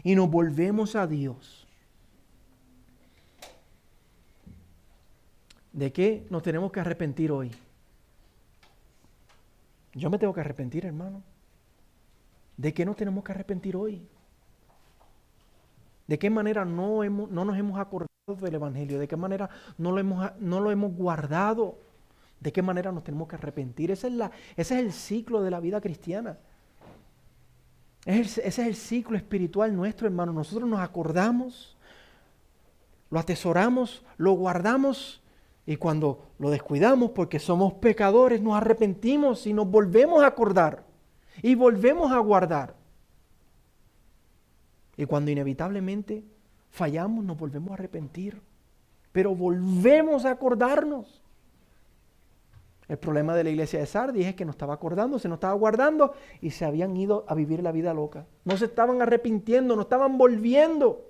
y 0.02 0.14
nos 0.14 0.30
volvemos 0.30 0.96
a 0.96 1.06
Dios. 1.06 1.66
¿De 5.72 5.92
qué 5.92 6.26
nos 6.30 6.42
tenemos 6.42 6.70
que 6.70 6.80
arrepentir 6.80 7.32
hoy? 7.32 7.50
Yo 9.94 10.10
me 10.10 10.18
tengo 10.18 10.32
que 10.32 10.40
arrepentir, 10.40 10.86
hermano. 10.86 11.22
¿De 12.56 12.72
qué 12.72 12.84
nos 12.84 12.96
tenemos 12.96 13.24
que 13.24 13.32
arrepentir 13.32 13.76
hoy? 13.76 14.06
¿De 16.06 16.18
qué 16.18 16.30
manera 16.30 16.64
no, 16.64 17.04
hemos, 17.04 17.30
no 17.30 17.44
nos 17.44 17.56
hemos 17.56 17.78
acordado 17.78 18.08
del 18.40 18.54
Evangelio? 18.54 18.98
¿De 18.98 19.08
qué 19.08 19.16
manera 19.16 19.48
no 19.78 19.92
lo, 19.92 19.98
hemos, 19.98 20.30
no 20.38 20.60
lo 20.60 20.70
hemos 20.70 20.94
guardado? 20.94 21.78
¿De 22.40 22.52
qué 22.52 22.60
manera 22.60 22.92
nos 22.92 23.04
tenemos 23.04 23.28
que 23.28 23.36
arrepentir? 23.36 23.90
Ese 23.90 24.08
es, 24.08 24.12
la, 24.14 24.30
ese 24.56 24.74
es 24.74 24.80
el 24.84 24.92
ciclo 24.92 25.42
de 25.42 25.50
la 25.50 25.60
vida 25.60 25.80
cristiana. 25.80 26.38
Ese 28.04 28.46
es 28.46 28.58
el 28.58 28.74
ciclo 28.74 29.16
espiritual 29.16 29.74
nuestro, 29.74 30.06
hermano. 30.06 30.32
Nosotros 30.32 30.68
nos 30.68 30.80
acordamos, 30.80 31.76
lo 33.10 33.18
atesoramos, 33.18 34.04
lo 34.16 34.32
guardamos 34.32 35.22
Y 35.64 35.76
cuando 35.76 36.26
lo 36.38 36.50
descuidamos 36.50 37.12
porque 37.12 37.38
somos 37.38 37.74
pecadores, 37.74 38.40
nos 38.40 38.56
arrepentimos 38.56 39.46
y 39.46 39.52
nos 39.52 39.70
volvemos 39.70 40.22
a 40.22 40.26
acordar 40.26 40.84
y 41.40 41.54
volvemos 41.54 42.10
a 42.10 42.18
guardar. 42.18 42.74
Y 44.96 45.06
cuando 45.06 45.30
inevitablemente 45.30 46.24
fallamos, 46.70 47.24
nos 47.24 47.38
volvemos 47.38 47.70
a 47.70 47.74
arrepentir. 47.74 48.40
Pero 49.12 49.34
volvemos 49.34 50.24
a 50.24 50.32
acordarnos. 50.32 51.21
El 52.88 52.98
problema 52.98 53.34
de 53.34 53.44
la 53.44 53.50
iglesia 53.50 53.78
de 53.78 53.86
Sardis 53.86 54.26
es 54.26 54.34
que 54.34 54.44
no 54.44 54.50
estaba 54.50 54.74
acordando, 54.74 55.18
se 55.18 55.28
no 55.28 55.34
estaba 55.34 55.54
guardando 55.54 56.14
y 56.40 56.50
se 56.50 56.64
habían 56.64 56.96
ido 56.96 57.24
a 57.28 57.34
vivir 57.34 57.62
la 57.62 57.72
vida 57.72 57.94
loca. 57.94 58.26
No 58.44 58.56
se 58.56 58.66
estaban 58.66 59.00
arrepintiendo, 59.00 59.76
no 59.76 59.82
estaban 59.82 60.18
volviendo. 60.18 61.08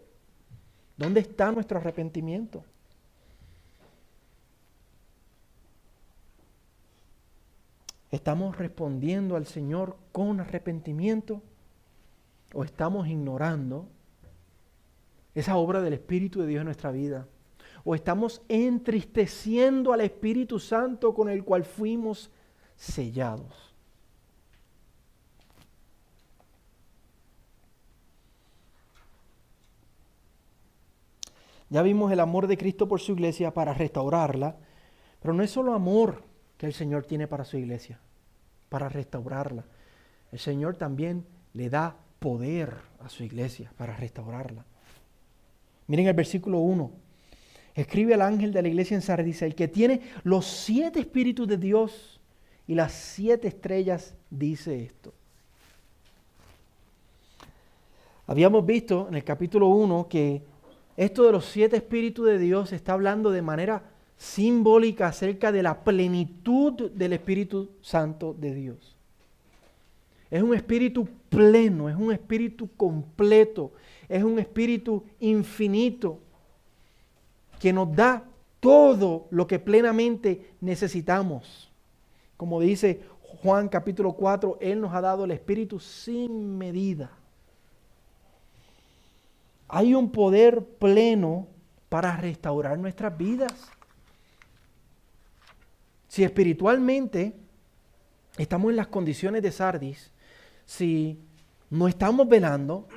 ¿Dónde 0.97 1.21
está 1.21 1.51
nuestro 1.51 1.79
arrepentimiento? 1.79 2.63
¿Estamos 8.13 8.59
respondiendo 8.59 9.37
al 9.37 9.47
Señor 9.47 9.97
con 10.13 10.39
arrepentimiento 10.41 11.41
o 12.53 12.63
estamos 12.63 13.09
ignorando 13.09 13.89
esa 15.35 15.57
obra 15.57 15.81
del 15.81 15.95
Espíritu 15.95 16.43
de 16.43 16.47
Dios 16.49 16.61
en 16.61 16.67
nuestra 16.67 16.91
vida? 16.91 17.27
¿O 17.85 17.95
estamos 17.95 18.43
entristeciendo 18.49 19.93
al 19.93 20.03
Espíritu 20.03 20.59
Santo 20.59 21.15
con 21.15 21.29
el 21.29 21.45
cual 21.45 21.65
fuimos 21.65 22.31
sellados? 22.77 23.73
Ya 31.73 31.81
vimos 31.81 32.13
el 32.13 32.21
amor 32.21 32.49
de 32.49 32.59
Cristo 32.59 32.87
por 32.87 33.01
su 33.01 33.13
iglesia 33.13 33.55
para 33.55 33.73
restaurarla, 33.73 34.57
pero 35.23 35.33
no 35.33 35.43
es 35.43 35.51
solo 35.51 35.73
amor 35.73 36.23
que 36.59 36.67
el 36.67 36.75
Señor 36.75 37.07
tiene 37.07 37.27
para 37.27 37.45
su 37.45 37.57
iglesia, 37.57 37.99
para 38.69 38.91
restaurarla. 38.91 39.65
El 40.31 40.39
Señor 40.39 40.77
también 40.77 41.25
le 41.55 41.71
da 41.71 41.97
poder 42.19 42.77
a 43.01 43.09
su 43.09 43.25
iglesia 43.25 43.73
para 43.79 43.97
restaurarla. 43.97 44.67
Miren 45.87 46.07
el 46.07 46.15
versículo 46.15 46.59
1. 46.59 47.02
Escribe 47.75 48.15
al 48.15 48.23
ángel 48.23 48.53
de 48.53 48.63
la 48.63 48.69
iglesia 48.69 48.95
en 48.95 49.03
Sardis, 49.03 49.43
el 49.43 49.55
que 49.55 49.69
tiene 49.69 50.03
los 50.25 50.47
siete 50.47 51.01
espíritus 51.01 51.49
de 51.49 51.57
Dios 51.57 52.21
y 52.67 52.75
las 52.75 52.93
siete 52.93 53.49
estrellas, 53.49 54.15
dice 54.31 54.83
esto. 54.83 55.13
Habíamos 58.27 58.65
visto 58.65 59.09
en 59.09 59.15
el 59.15 59.25
capítulo 59.25 59.69
1 59.69 60.07
que 60.09 60.43
esto 60.97 61.25
de 61.25 61.33
los 61.33 61.47
siete 61.47 61.77
espíritus 61.77 62.27
de 62.27 62.39
Dios 62.39 62.73
está 62.73 62.93
hablando 62.93 63.31
de 63.31 63.43
manera 63.43 63.83
simbólica 64.17 65.09
acerca 65.09 65.51
de 65.51 65.63
la 65.63 65.83
plenitud 65.83 66.91
del 66.93 67.15
Espíritu 67.15 67.71
Santo 67.81 68.37
de 68.39 68.55
Dios. 68.55 68.97
Es 70.31 70.43
un 70.43 70.55
espíritu 70.55 71.09
pleno, 71.29 71.89
es 71.89 71.97
un 71.97 72.13
espíritu 72.13 72.71
completo, 72.77 73.73
es 74.09 74.23
un 74.23 74.39
espíritu 74.39 75.05
infinito 75.21 76.21
que 77.63 77.73
nos 77.73 77.95
da 77.95 78.25
todo 78.59 79.29
lo 79.31 79.47
que 79.47 79.61
plenamente 79.61 80.51
necesitamos. 80.61 81.71
Como 82.37 82.59
dice 82.59 83.03
Juan 83.41 83.69
capítulo 83.69 84.15
4, 84.15 84.59
Él 84.61 84.81
nos 84.81 84.93
ha 84.93 85.01
dado 85.01 85.27
el 85.27 85.31
espíritu 85.31 85.79
sin 85.79 86.59
medida. 86.59 87.13
Hay 89.69 89.95
un 89.95 90.11
poder 90.11 90.65
pleno 90.65 91.47
para 91.89 92.17
restaurar 92.17 92.77
nuestras 92.81 93.17
vidas. 93.17 93.53
Si 96.09 96.25
espiritualmente 96.25 97.37
estamos 98.39 98.71
en 98.71 98.77
las 98.77 98.89
condiciones 98.89 99.41
de 99.41 99.53
Sardis, 99.53 100.11
si 100.67 101.17
no 101.71 101.87
estamos 101.87 102.29
velando, 102.29 102.89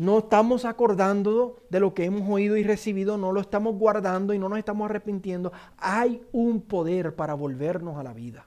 no 0.00 0.20
estamos 0.20 0.64
acordando 0.64 1.58
de 1.68 1.78
lo 1.78 1.92
que 1.92 2.06
hemos 2.06 2.26
oído 2.26 2.56
y 2.56 2.62
recibido, 2.62 3.18
no 3.18 3.32
lo 3.32 3.40
estamos 3.42 3.76
guardando 3.76 4.32
y 4.32 4.38
no 4.38 4.48
nos 4.48 4.58
estamos 4.58 4.88
arrepintiendo, 4.88 5.52
hay 5.76 6.22
un 6.32 6.62
poder 6.62 7.14
para 7.14 7.34
volvernos 7.34 7.98
a 7.98 8.02
la 8.02 8.14
vida, 8.14 8.46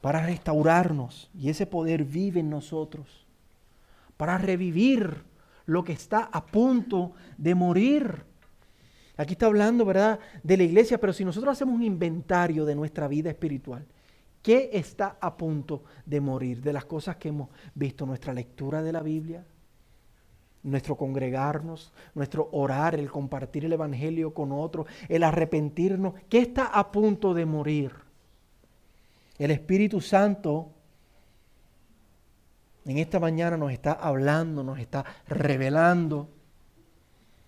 para 0.00 0.24
restaurarnos. 0.24 1.28
Y 1.36 1.48
ese 1.48 1.66
poder 1.66 2.04
vive 2.04 2.38
en 2.38 2.50
nosotros, 2.50 3.26
para 4.16 4.38
revivir 4.38 5.24
lo 5.66 5.82
que 5.82 5.92
está 5.92 6.28
a 6.30 6.46
punto 6.46 7.14
de 7.36 7.56
morir. 7.56 8.22
Aquí 9.16 9.32
está 9.32 9.46
hablando, 9.46 9.84
¿verdad?, 9.84 10.20
de 10.44 10.56
la 10.56 10.62
iglesia, 10.62 11.00
pero 11.00 11.12
si 11.12 11.24
nosotros 11.24 11.50
hacemos 11.50 11.74
un 11.74 11.82
inventario 11.82 12.64
de 12.64 12.76
nuestra 12.76 13.08
vida 13.08 13.28
espiritual, 13.28 13.84
¿qué 14.44 14.68
está 14.74 15.16
a 15.22 15.36
punto 15.38 15.84
de 16.04 16.20
morir? 16.20 16.60
De 16.60 16.74
las 16.74 16.84
cosas 16.84 17.16
que 17.16 17.30
hemos 17.30 17.48
visto, 17.74 18.04
nuestra 18.04 18.34
lectura 18.34 18.82
de 18.82 18.92
la 18.92 19.00
Biblia, 19.00 19.42
nuestro 20.62 20.96
congregarnos, 20.96 21.94
nuestro 22.14 22.50
orar, 22.52 22.94
el 22.94 23.10
compartir 23.10 23.64
el 23.64 23.72
Evangelio 23.72 24.34
con 24.34 24.52
otros, 24.52 24.86
el 25.08 25.22
arrepentirnos, 25.22 26.12
¿qué 26.28 26.38
está 26.38 26.66
a 26.66 26.92
punto 26.92 27.32
de 27.32 27.46
morir? 27.46 27.92
El 29.38 29.50
Espíritu 29.50 30.02
Santo 30.02 30.70
en 32.84 32.98
esta 32.98 33.18
mañana 33.18 33.56
nos 33.56 33.72
está 33.72 33.92
hablando, 33.92 34.62
nos 34.62 34.78
está 34.78 35.06
revelando, 35.26 36.28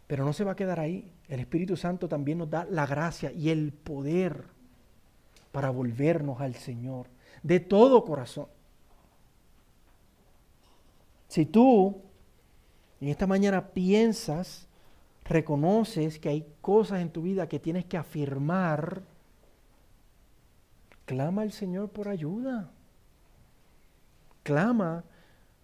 pero 0.07 0.25
no 0.25 0.33
se 0.33 0.45
va 0.45 0.53
a 0.53 0.57
quedar 0.57 0.81
ahí. 0.81 1.13
El 1.29 1.41
Espíritu 1.41 1.77
Santo 1.77 2.09
también 2.09 2.39
nos 2.39 2.49
da 2.49 2.65
la 2.71 2.87
gracia 2.87 3.31
y 3.33 3.51
el 3.51 3.75
poder 3.75 4.56
para 5.57 5.71
volvernos 5.71 6.43
al 6.43 6.55
Señor 6.55 7.07
de 7.43 7.61
todo 7.61 8.05
corazón. 8.05 8.47
Si 11.29 11.47
tú 11.47 12.03
en 13.01 13.09
esta 13.09 13.27
mañana 13.27 13.69
piensas, 13.69 14.69
reconoces 15.25 16.19
que 16.19 16.29
hay 16.29 16.47
cosas 16.61 17.01
en 17.01 17.09
tu 17.09 17.23
vida 17.23 17.49
que 17.49 17.59
tienes 17.59 17.87
que 17.87 17.97
afirmar, 17.97 19.01
clama 21.07 21.41
al 21.41 21.53
Señor 21.53 21.89
por 21.89 22.09
ayuda. 22.09 22.71
Clama 24.43 25.05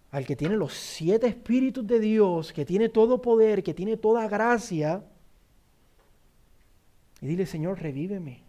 al 0.09 0.25
que 0.25 0.35
tiene 0.35 0.57
los 0.57 0.73
siete 0.73 1.27
espíritus 1.27 1.85
de 1.85 1.99
Dios, 1.99 2.51
que 2.51 2.65
tiene 2.65 2.89
todo 2.89 3.21
poder, 3.21 3.61
que 3.61 3.75
tiene 3.75 3.97
toda 3.97 4.27
gracia, 4.27 5.03
y 7.21 7.27
dile, 7.27 7.45
Señor, 7.45 7.79
revíveme. 7.79 8.42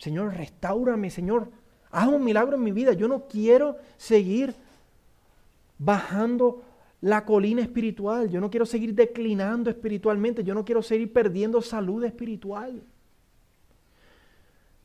Señor, 0.00 0.34
restaurame. 0.34 1.10
Señor, 1.10 1.50
haz 1.90 2.08
un 2.08 2.24
milagro 2.24 2.56
en 2.56 2.64
mi 2.64 2.72
vida. 2.72 2.94
Yo 2.94 3.06
no 3.06 3.28
quiero 3.28 3.76
seguir 3.98 4.54
bajando 5.76 6.62
la 7.02 7.26
colina 7.26 7.60
espiritual. 7.60 8.30
Yo 8.30 8.40
no 8.40 8.48
quiero 8.48 8.64
seguir 8.64 8.94
declinando 8.94 9.68
espiritualmente. 9.68 10.42
Yo 10.42 10.54
no 10.54 10.64
quiero 10.64 10.82
seguir 10.82 11.12
perdiendo 11.12 11.60
salud 11.60 12.02
espiritual. 12.02 12.82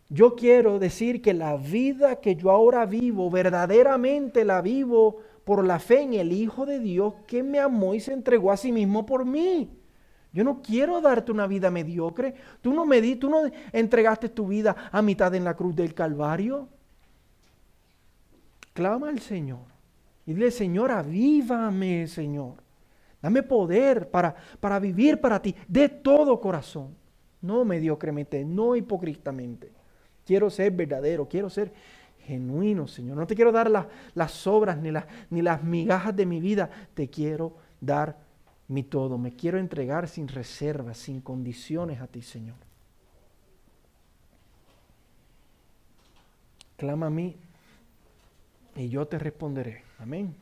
Yo 0.09 0.35
quiero 0.35 0.79
decir 0.79 1.21
que 1.21 1.33
la 1.33 1.55
vida 1.55 2.17
que 2.17 2.35
yo 2.35 2.51
ahora 2.51 2.85
vivo, 2.85 3.31
verdaderamente 3.31 4.43
la 4.43 4.61
vivo 4.61 5.21
por 5.45 5.63
la 5.63 5.79
fe 5.79 6.01
en 6.01 6.13
el 6.13 6.33
Hijo 6.33 6.65
de 6.65 6.79
Dios 6.79 7.13
que 7.25 7.41
me 7.41 7.59
amó 7.59 7.93
y 7.93 8.01
se 8.01 8.11
entregó 8.11 8.51
a 8.51 8.57
sí 8.57 8.73
mismo 8.73 9.05
por 9.05 9.23
mí. 9.23 9.69
Yo 10.35 10.43
no 10.43 10.61
quiero 10.61 10.99
darte 10.99 11.31
una 11.31 11.47
vida 11.47 11.71
mediocre. 11.71 12.35
Tú 12.61 12.73
no 12.73 12.85
me 12.85 12.99
di, 12.99 13.15
tú 13.15 13.29
no 13.29 13.43
entregaste 13.71 14.27
tu 14.27 14.47
vida 14.47 14.75
a 14.91 15.01
mitad 15.01 15.33
en 15.33 15.45
la 15.45 15.55
cruz 15.55 15.73
del 15.73 15.93
Calvario. 15.93 16.67
Clama 18.73 19.07
al 19.07 19.19
Señor 19.19 19.61
y 20.25 20.33
dile, 20.33 20.51
Señor, 20.51 20.91
avívame, 20.91 22.05
Señor. 22.07 22.55
Dame 23.21 23.43
poder 23.43 24.09
para, 24.09 24.35
para 24.59 24.77
vivir 24.77 25.21
para 25.21 25.41
ti 25.41 25.55
de 25.69 25.87
todo 25.87 26.41
corazón. 26.41 26.93
No 27.41 27.63
mediocremente, 27.63 28.43
no 28.43 28.75
hipócritamente. 28.75 29.71
Quiero 30.25 30.49
ser 30.49 30.73
verdadero, 30.73 31.29
quiero 31.29 31.49
ser 31.49 31.71
genuino, 32.25 32.89
Señor. 32.89 33.15
No 33.15 33.25
te 33.25 33.35
quiero 33.35 33.53
dar 33.53 33.71
las 34.13 34.47
obras 34.47 34.77
ni 34.77 34.91
las, 34.91 35.05
ni 35.29 35.41
las 35.41 35.63
migajas 35.63 36.13
de 36.13 36.25
mi 36.25 36.41
vida. 36.41 36.69
Te 36.93 37.07
quiero 37.07 37.53
dar 37.79 38.24
mi 38.67 38.83
todo. 38.83 39.17
Me 39.17 39.35
quiero 39.35 39.57
entregar 39.59 40.07
sin 40.07 40.27
reservas, 40.27 40.97
sin 40.97 41.21
condiciones 41.21 42.01
a 42.01 42.07
ti, 42.07 42.21
Señor. 42.21 42.55
Clama 46.77 47.07
a 47.07 47.09
mí 47.09 47.37
y 48.75 48.89
yo 48.89 49.07
te 49.07 49.17
responderé. 49.17 49.83
Amén. 49.99 50.35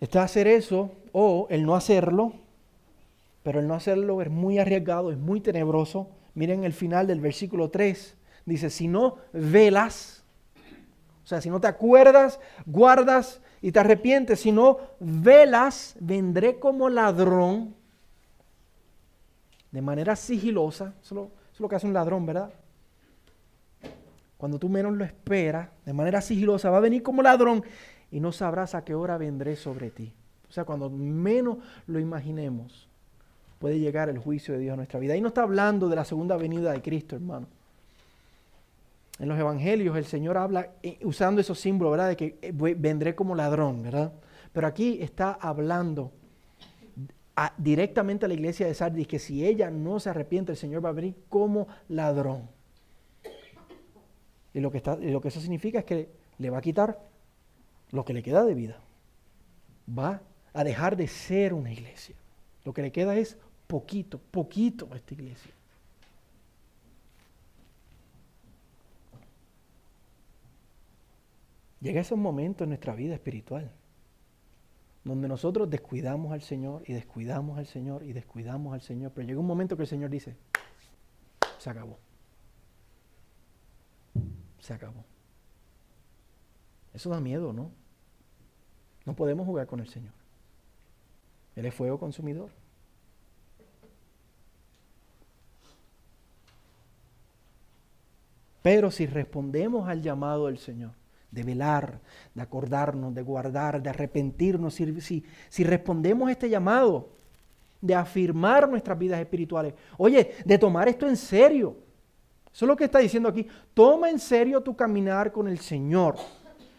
Está 0.00 0.22
hacer 0.22 0.46
eso 0.46 0.92
o 1.12 1.46
el 1.50 1.64
no 1.64 1.74
hacerlo, 1.74 2.32
pero 3.42 3.60
el 3.60 3.66
no 3.66 3.74
hacerlo 3.74 4.22
es 4.22 4.30
muy 4.30 4.58
arriesgado, 4.58 5.10
es 5.10 5.18
muy 5.18 5.40
tenebroso. 5.40 6.08
Miren 6.34 6.64
el 6.64 6.72
final 6.72 7.06
del 7.06 7.20
versículo 7.20 7.70
3. 7.70 8.16
Dice, 8.46 8.70
si 8.70 8.88
no 8.88 9.16
velas, 9.32 10.24
o 11.24 11.26
sea, 11.26 11.40
si 11.40 11.50
no 11.50 11.60
te 11.60 11.66
acuerdas, 11.66 12.40
guardas 12.64 13.40
y 13.60 13.72
te 13.72 13.80
arrepientes, 13.80 14.40
si 14.40 14.52
no 14.52 14.78
velas, 15.00 15.96
vendré 16.00 16.58
como 16.58 16.88
ladrón 16.88 17.74
de 19.70 19.82
manera 19.82 20.16
sigilosa, 20.16 20.94
eso 21.02 21.30
es 21.52 21.60
lo 21.60 21.68
que 21.68 21.76
hace 21.76 21.86
un 21.86 21.92
ladrón, 21.92 22.24
¿verdad? 22.24 22.50
Cuando 24.36 24.58
tú 24.58 24.68
menos 24.68 24.96
lo 24.96 25.04
esperas, 25.04 25.68
de 25.84 25.92
manera 25.92 26.20
sigilosa, 26.20 26.70
va 26.70 26.78
a 26.78 26.80
venir 26.80 27.02
como 27.02 27.22
ladrón 27.22 27.64
y 28.10 28.20
no 28.20 28.32
sabrás 28.32 28.74
a 28.74 28.84
qué 28.84 28.94
hora 28.94 29.18
vendré 29.18 29.56
sobre 29.56 29.90
ti. 29.90 30.14
O 30.48 30.52
sea, 30.52 30.64
cuando 30.64 30.88
menos 30.88 31.58
lo 31.86 31.98
imaginemos, 31.98 32.88
puede 33.58 33.80
llegar 33.80 34.08
el 34.08 34.18
juicio 34.18 34.54
de 34.54 34.60
Dios 34.60 34.74
a 34.74 34.76
nuestra 34.76 35.00
vida. 35.00 35.14
Ahí 35.14 35.20
no 35.20 35.28
está 35.28 35.42
hablando 35.42 35.88
de 35.88 35.96
la 35.96 36.04
segunda 36.04 36.36
venida 36.36 36.72
de 36.72 36.80
Cristo, 36.80 37.16
hermano. 37.16 37.48
En 39.18 39.28
los 39.28 39.38
evangelios 39.38 39.96
el 39.96 40.04
Señor 40.04 40.36
habla 40.36 40.70
eh, 40.82 40.98
usando 41.02 41.40
esos 41.40 41.58
símbolos, 41.58 41.92
¿verdad? 41.92 42.08
De 42.08 42.16
que 42.16 42.38
eh, 42.40 42.52
vendré 42.52 43.14
como 43.14 43.34
ladrón, 43.34 43.82
¿verdad? 43.82 44.12
Pero 44.52 44.66
aquí 44.66 44.98
está 45.00 45.32
hablando 45.32 46.12
directamente 47.56 48.24
a 48.24 48.28
la 48.28 48.34
iglesia 48.34 48.66
de 48.66 48.74
Sardis 48.74 49.06
que 49.06 49.18
si 49.18 49.44
ella 49.44 49.70
no 49.70 50.00
se 50.00 50.10
arrepiente, 50.10 50.52
el 50.52 50.58
Señor 50.58 50.84
va 50.84 50.88
a 50.88 50.92
venir 50.92 51.14
como 51.28 51.68
ladrón. 51.88 52.48
Y 54.54 54.60
lo 54.60 54.70
que, 54.70 54.78
está, 54.78 54.96
lo 54.96 55.20
que 55.20 55.28
eso 55.28 55.40
significa 55.40 55.80
es 55.80 55.84
que 55.84 56.08
le 56.38 56.50
va 56.50 56.58
a 56.58 56.62
quitar 56.62 56.98
lo 57.90 58.04
que 58.04 58.12
le 58.12 58.22
queda 58.22 58.44
de 58.44 58.54
vida. 58.54 58.80
Va 59.96 60.20
a 60.52 60.64
dejar 60.64 60.96
de 60.96 61.06
ser 61.06 61.54
una 61.54 61.72
iglesia. 61.72 62.16
Lo 62.64 62.72
que 62.72 62.82
le 62.82 62.90
queda 62.90 63.16
es 63.16 63.38
poquito, 63.66 64.18
poquito 64.18 64.88
a 64.92 64.96
esta 64.96 65.14
iglesia. 65.14 65.52
Llega 71.80 72.00
ese 72.00 72.14
momento 72.16 72.64
en 72.64 72.70
nuestra 72.70 72.94
vida 72.94 73.14
espiritual 73.14 73.70
donde 75.04 75.28
nosotros 75.28 75.70
descuidamos 75.70 76.32
al 76.32 76.42
Señor 76.42 76.82
y 76.86 76.92
descuidamos 76.92 77.56
al 77.56 77.66
Señor 77.66 78.02
y 78.02 78.12
descuidamos 78.12 78.74
al 78.74 78.82
Señor, 78.82 79.12
pero 79.14 79.26
llega 79.26 79.40
un 79.40 79.46
momento 79.46 79.76
que 79.76 79.84
el 79.84 79.88
Señor 79.88 80.10
dice, 80.10 80.36
se 81.58 81.70
acabó 81.70 81.98
se 84.68 84.74
acabó. 84.74 85.02
Eso 86.92 87.08
da 87.08 87.20
miedo, 87.20 87.54
¿no? 87.54 87.70
No 89.06 89.16
podemos 89.16 89.46
jugar 89.46 89.66
con 89.66 89.80
el 89.80 89.88
Señor. 89.88 90.12
Él 91.56 91.64
es 91.64 91.74
fuego 91.74 91.98
consumidor. 91.98 92.50
Pero 98.62 98.90
si 98.90 99.06
respondemos 99.06 99.88
al 99.88 100.02
llamado 100.02 100.46
del 100.46 100.58
Señor, 100.58 100.92
de 101.30 101.42
velar, 101.42 102.00
de 102.34 102.42
acordarnos, 102.42 103.14
de 103.14 103.22
guardar, 103.22 103.82
de 103.82 103.90
arrepentirnos, 103.90 104.74
si, 104.74 105.64
respondemos 105.64 106.28
a 106.28 106.32
este 106.32 106.48
llamado, 106.48 107.10
de 107.80 107.94
afirmar 107.94 108.68
nuestras 108.68 108.98
vidas 108.98 109.20
espirituales, 109.20 109.74
oye, 109.96 110.32
de 110.44 110.58
tomar 110.58 110.88
esto 110.88 111.08
en 111.08 111.16
serio, 111.16 111.76
eso 112.52 112.64
es 112.64 112.68
lo 112.68 112.76
que 112.76 112.84
está 112.84 112.98
diciendo 112.98 113.28
aquí. 113.28 113.46
Toma 113.72 114.10
en 114.10 114.18
serio 114.18 114.60
tu 114.60 114.74
caminar 114.74 115.30
con 115.30 115.46
el 115.46 115.58
Señor. 115.58 116.16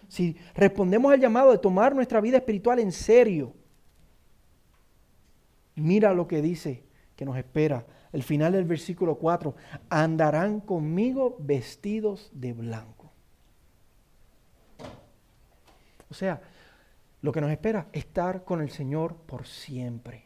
Si 0.10 0.36
respondemos 0.56 1.14
al 1.14 1.20
llamado 1.20 1.52
de 1.52 1.58
tomar 1.58 1.96
nuestra 1.96 2.20
vida 2.20 2.38
espiritual 2.38 2.80
en 2.80 2.92
serio, 2.92 3.54
mira 5.76 6.14
lo 6.14 6.28
que 6.28 6.42
dice 6.42 6.84
que 7.16 7.24
nos 7.24 7.38
espera. 7.38 7.86
El 8.12 8.24
final 8.24 8.54
del 8.54 8.66
versículo 8.66 9.16
4, 9.16 9.56
andarán 9.88 10.60
conmigo 10.60 11.38
vestidos 11.40 12.32
de 12.34 12.54
blanco. 12.54 12.99
O 16.10 16.14
sea, 16.14 16.42
lo 17.22 17.32
que 17.32 17.42
nos 17.42 17.52
espera 17.52 17.88
es 17.92 18.06
estar 18.06 18.44
con 18.44 18.62
el 18.62 18.70
Señor 18.70 19.16
por 19.16 19.46
siempre. 19.46 20.24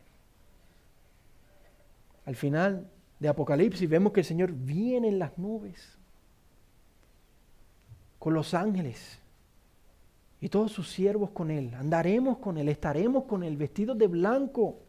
Al 2.25 2.35
final 2.35 2.89
de 3.19 3.27
Apocalipsis 3.27 3.89
vemos 3.89 4.13
que 4.13 4.21
el 4.21 4.25
Señor 4.25 4.51
viene 4.51 5.09
en 5.09 5.19
las 5.19 5.37
nubes 5.37 5.97
con 8.19 8.33
los 8.33 8.53
ángeles 8.53 9.19
y 10.39 10.49
todos 10.49 10.71
sus 10.71 10.89
siervos 10.89 11.31
con 11.31 11.51
Él. 11.51 11.73
Andaremos 11.73 12.37
con 12.37 12.57
Él, 12.57 12.69
estaremos 12.69 13.23
con 13.25 13.43
Él, 13.43 13.57
vestidos 13.57 13.97
de 13.97 14.07
blanco. 14.07 14.79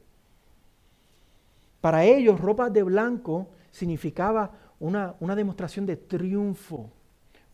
Para 1.81 2.05
ellos, 2.05 2.41
ropa 2.41 2.71
de 2.71 2.83
blanco 2.83 3.49
significaba 3.71 4.53
una, 4.81 5.15
una 5.21 5.35
demostración 5.35 5.87
de 5.87 5.97
triunfo. 5.97 6.91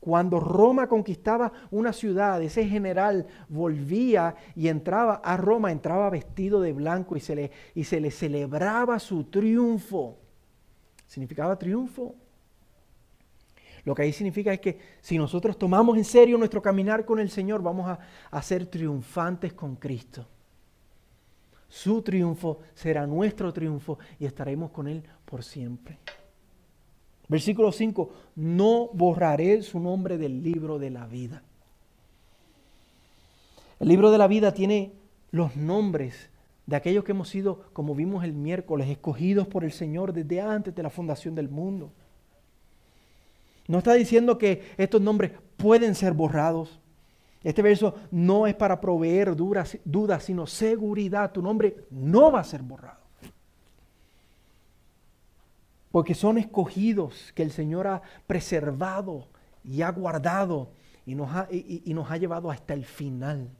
Cuando 0.00 0.40
Roma 0.40 0.88
conquistaba 0.88 1.52
una 1.70 1.92
ciudad, 1.92 2.42
ese 2.42 2.66
general 2.66 3.26
volvía 3.48 4.34
y 4.56 4.68
entraba 4.68 5.20
a 5.22 5.36
Roma, 5.36 5.70
entraba 5.70 6.08
vestido 6.08 6.60
de 6.60 6.72
blanco 6.72 7.16
y 7.16 7.20
se 7.20 7.36
le, 7.36 7.50
y 7.74 7.84
se 7.84 8.00
le 8.00 8.10
celebraba 8.10 8.98
su 8.98 9.24
triunfo 9.24 10.16
significaba 11.10 11.58
triunfo. 11.58 12.14
Lo 13.84 13.96
que 13.96 14.02
ahí 14.02 14.12
significa 14.12 14.52
es 14.52 14.60
que 14.60 14.78
si 15.00 15.18
nosotros 15.18 15.58
tomamos 15.58 15.98
en 15.98 16.04
serio 16.04 16.38
nuestro 16.38 16.62
caminar 16.62 17.04
con 17.04 17.18
el 17.18 17.30
Señor, 17.30 17.62
vamos 17.62 17.88
a, 17.88 17.98
a 18.30 18.42
ser 18.42 18.66
triunfantes 18.66 19.52
con 19.52 19.74
Cristo. 19.74 20.28
Su 21.68 22.00
triunfo 22.02 22.60
será 22.74 23.08
nuestro 23.08 23.52
triunfo 23.52 23.98
y 24.20 24.26
estaremos 24.26 24.70
con 24.70 24.86
Él 24.86 25.02
por 25.24 25.42
siempre. 25.42 25.98
Versículo 27.30 27.70
5, 27.70 28.10
no 28.34 28.90
borraré 28.92 29.62
su 29.62 29.78
nombre 29.78 30.18
del 30.18 30.42
libro 30.42 30.80
de 30.80 30.90
la 30.90 31.06
vida. 31.06 31.44
El 33.78 33.86
libro 33.86 34.10
de 34.10 34.18
la 34.18 34.26
vida 34.26 34.52
tiene 34.52 34.90
los 35.30 35.54
nombres 35.54 36.28
de 36.66 36.74
aquellos 36.74 37.04
que 37.04 37.12
hemos 37.12 37.28
sido, 37.28 37.62
como 37.72 37.94
vimos 37.94 38.24
el 38.24 38.32
miércoles, 38.32 38.88
escogidos 38.88 39.46
por 39.46 39.62
el 39.62 39.70
Señor 39.70 40.12
desde 40.12 40.40
antes 40.40 40.74
de 40.74 40.82
la 40.82 40.90
fundación 40.90 41.36
del 41.36 41.48
mundo. 41.48 41.92
No 43.68 43.78
está 43.78 43.94
diciendo 43.94 44.36
que 44.36 44.74
estos 44.76 45.00
nombres 45.00 45.30
pueden 45.56 45.94
ser 45.94 46.14
borrados. 46.14 46.80
Este 47.44 47.62
verso 47.62 47.94
no 48.10 48.48
es 48.48 48.56
para 48.56 48.80
proveer 48.80 49.36
dudas, 49.36 49.78
sino 50.24 50.48
seguridad. 50.48 51.30
Tu 51.30 51.40
nombre 51.40 51.84
no 51.90 52.32
va 52.32 52.40
a 52.40 52.44
ser 52.44 52.60
borrado. 52.60 52.99
Porque 55.90 56.14
son 56.14 56.38
escogidos 56.38 57.32
que 57.34 57.42
el 57.42 57.50
Señor 57.50 57.86
ha 57.86 58.02
preservado 58.26 59.28
y 59.64 59.82
ha 59.82 59.90
guardado 59.90 60.70
y 61.04 61.14
nos 61.14 61.34
ha, 61.34 61.48
y 61.50 61.92
nos 61.94 62.10
ha 62.10 62.16
llevado 62.16 62.50
hasta 62.50 62.74
el 62.74 62.84
final. 62.84 63.50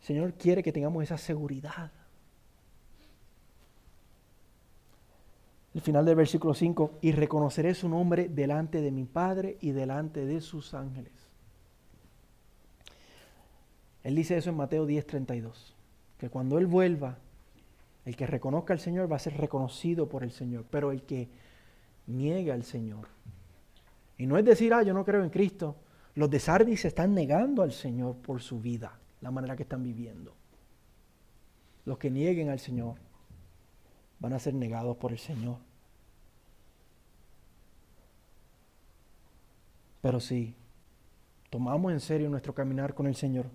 Señor 0.00 0.34
quiere 0.34 0.62
que 0.62 0.72
tengamos 0.72 1.02
esa 1.02 1.16
seguridad. 1.16 1.90
El 5.74 5.80
final 5.80 6.04
del 6.04 6.14
versículo 6.14 6.54
5, 6.54 6.98
y 7.02 7.10
reconoceré 7.12 7.74
su 7.74 7.88
nombre 7.88 8.28
delante 8.28 8.80
de 8.80 8.92
mi 8.92 9.06
Padre 9.06 9.58
y 9.60 9.72
delante 9.72 10.24
de 10.24 10.40
sus 10.40 10.72
ángeles. 10.72 11.12
Él 14.04 14.14
dice 14.14 14.36
eso 14.36 14.50
en 14.50 14.56
Mateo 14.56 14.86
10:32, 14.86 15.74
que 16.18 16.30
cuando 16.30 16.58
Él 16.58 16.66
vuelva, 16.66 17.18
el 18.04 18.16
que 18.16 18.26
reconozca 18.26 18.72
al 18.72 18.80
Señor 18.80 19.10
va 19.10 19.16
a 19.16 19.20
ser 19.20 19.36
reconocido 19.36 20.08
por 20.08 20.22
el 20.22 20.30
Señor, 20.30 20.66
pero 20.70 20.92
el 20.92 21.02
que 21.02 21.28
niega 22.06 22.54
al 22.54 22.64
Señor. 22.64 23.08
Y 24.18 24.26
no 24.26 24.38
es 24.38 24.44
decir, 24.44 24.72
ah, 24.74 24.82
yo 24.82 24.94
no 24.94 25.04
creo 25.04 25.24
en 25.24 25.30
Cristo. 25.30 25.76
Los 26.14 26.30
de 26.30 26.38
Sardis 26.38 26.82
se 26.82 26.88
están 26.88 27.14
negando 27.14 27.62
al 27.62 27.72
Señor 27.72 28.16
por 28.16 28.40
su 28.40 28.60
vida 28.60 28.98
la 29.20 29.30
manera 29.30 29.56
que 29.56 29.62
están 29.62 29.82
viviendo. 29.82 30.34
Los 31.84 31.98
que 31.98 32.10
nieguen 32.10 32.50
al 32.50 32.60
Señor 32.60 32.96
van 34.20 34.32
a 34.32 34.38
ser 34.38 34.54
negados 34.54 34.96
por 34.96 35.12
el 35.12 35.18
Señor. 35.18 35.58
Pero 40.00 40.20
si 40.20 40.54
tomamos 41.48 41.92
en 41.92 42.00
serio 42.00 42.28
nuestro 42.28 42.54
caminar 42.54 42.94
con 42.94 43.06
el 43.06 43.14
Señor, 43.14 43.46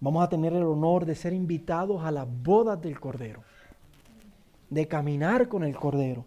vamos 0.00 0.24
a 0.24 0.28
tener 0.28 0.52
el 0.52 0.64
honor 0.64 1.06
de 1.06 1.14
ser 1.14 1.32
invitados 1.32 2.02
a 2.04 2.10
las 2.10 2.26
bodas 2.28 2.80
del 2.82 2.98
Cordero, 2.98 3.42
de 4.70 4.88
caminar 4.88 5.48
con 5.48 5.64
el 5.64 5.76
Cordero 5.76 6.24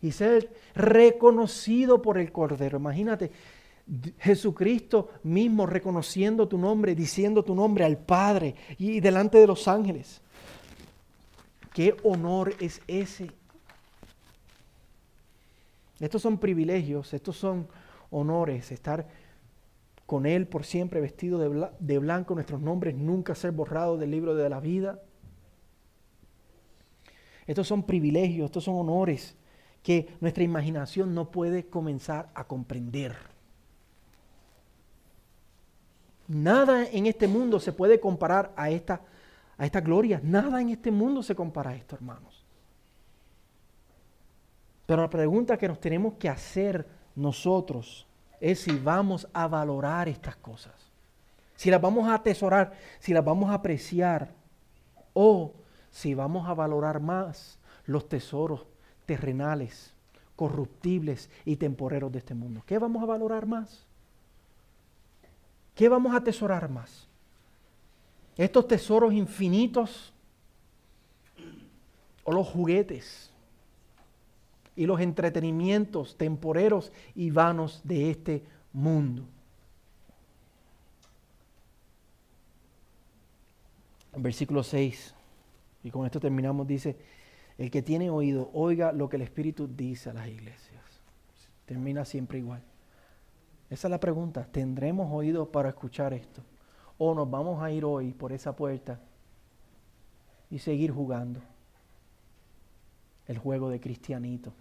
y 0.00 0.12
ser 0.12 0.52
reconocido 0.74 2.02
por 2.02 2.18
el 2.18 2.32
Cordero. 2.32 2.78
Imagínate, 2.78 3.30
Jesucristo 4.18 5.10
mismo 5.22 5.66
reconociendo 5.66 6.48
tu 6.48 6.58
nombre, 6.58 6.94
diciendo 6.94 7.42
tu 7.44 7.54
nombre 7.54 7.84
al 7.84 7.98
Padre 7.98 8.54
y 8.78 9.00
delante 9.00 9.38
de 9.38 9.46
los 9.46 9.68
ángeles. 9.68 10.20
¿Qué 11.72 11.96
honor 12.02 12.54
es 12.60 12.80
ese? 12.86 13.30
Estos 15.98 16.22
son 16.22 16.38
privilegios, 16.38 17.14
estos 17.14 17.36
son 17.36 17.68
honores, 18.10 18.72
estar 18.72 19.06
con 20.04 20.26
Él 20.26 20.46
por 20.46 20.64
siempre 20.64 21.00
vestido 21.00 21.38
de, 21.78 21.98
blanco, 21.98 22.34
nuestros 22.34 22.60
nombres 22.60 22.94
nunca 22.94 23.34
ser 23.34 23.52
borrados 23.52 23.98
del 23.98 24.10
libro 24.10 24.34
de 24.34 24.50
la 24.50 24.60
vida. 24.60 25.00
Estos 27.52 27.68
son 27.68 27.82
privilegios, 27.82 28.46
estos 28.46 28.64
son 28.64 28.76
honores 28.76 29.36
que 29.82 30.08
nuestra 30.20 30.42
imaginación 30.42 31.14
no 31.14 31.30
puede 31.30 31.66
comenzar 31.66 32.30
a 32.32 32.44
comprender. 32.44 33.14
Nada 36.28 36.86
en 36.86 37.04
este 37.04 37.28
mundo 37.28 37.60
se 37.60 37.74
puede 37.74 38.00
comparar 38.00 38.54
a 38.56 38.70
esta, 38.70 39.02
a 39.58 39.66
esta 39.66 39.82
gloria. 39.82 40.18
Nada 40.24 40.62
en 40.62 40.70
este 40.70 40.90
mundo 40.90 41.22
se 41.22 41.34
compara 41.34 41.72
a 41.72 41.74
esto, 41.74 41.94
hermanos. 41.94 42.42
Pero 44.86 45.02
la 45.02 45.10
pregunta 45.10 45.58
que 45.58 45.68
nos 45.68 45.78
tenemos 45.78 46.14
que 46.14 46.30
hacer 46.30 46.86
nosotros 47.14 48.06
es 48.40 48.60
si 48.60 48.72
vamos 48.78 49.28
a 49.34 49.46
valorar 49.46 50.08
estas 50.08 50.36
cosas, 50.36 50.72
si 51.54 51.70
las 51.70 51.82
vamos 51.82 52.08
a 52.08 52.14
atesorar, 52.14 52.72
si 52.98 53.12
las 53.12 53.22
vamos 53.22 53.50
a 53.50 53.54
apreciar 53.54 54.32
o 55.12 55.52
si 55.92 56.14
vamos 56.14 56.48
a 56.48 56.54
valorar 56.54 57.00
más 57.00 57.58
los 57.84 58.08
tesoros 58.08 58.66
terrenales, 59.06 59.92
corruptibles 60.34 61.30
y 61.44 61.56
temporeros 61.56 62.10
de 62.10 62.18
este 62.18 62.34
mundo. 62.34 62.62
¿Qué 62.66 62.78
vamos 62.78 63.02
a 63.02 63.06
valorar 63.06 63.46
más? 63.46 63.84
¿Qué 65.74 65.88
vamos 65.88 66.12
a 66.14 66.16
atesorar 66.16 66.68
más? 66.68 67.06
¿Estos 68.36 68.66
tesoros 68.66 69.12
infinitos 69.12 70.12
o 72.24 72.32
los 72.32 72.48
juguetes 72.48 73.30
y 74.74 74.86
los 74.86 75.00
entretenimientos 75.00 76.16
temporeros 76.16 76.90
y 77.14 77.30
vanos 77.30 77.82
de 77.84 78.10
este 78.10 78.44
mundo? 78.72 79.24
Versículo 84.14 84.62
6, 84.62 85.14
y 85.82 85.90
con 85.90 86.06
esto 86.06 86.20
terminamos, 86.20 86.66
dice, 86.66 86.96
el 87.58 87.70
que 87.70 87.82
tiene 87.82 88.10
oído, 88.10 88.50
oiga 88.52 88.92
lo 88.92 89.08
que 89.08 89.16
el 89.16 89.22
Espíritu 89.22 89.68
dice 89.68 90.10
a 90.10 90.14
las 90.14 90.28
iglesias. 90.28 90.82
Termina 91.66 92.04
siempre 92.04 92.38
igual. 92.38 92.62
Esa 93.70 93.88
es 93.88 93.90
la 93.90 94.00
pregunta. 94.00 94.46
¿Tendremos 94.50 95.10
oído 95.10 95.50
para 95.50 95.70
escuchar 95.70 96.12
esto? 96.12 96.42
¿O 96.98 97.14
nos 97.14 97.30
vamos 97.30 97.62
a 97.62 97.70
ir 97.70 97.84
hoy 97.84 98.12
por 98.12 98.32
esa 98.32 98.54
puerta 98.54 99.00
y 100.50 100.58
seguir 100.58 100.90
jugando 100.90 101.40
el 103.26 103.38
juego 103.38 103.70
de 103.70 103.80
cristianito? 103.80 104.52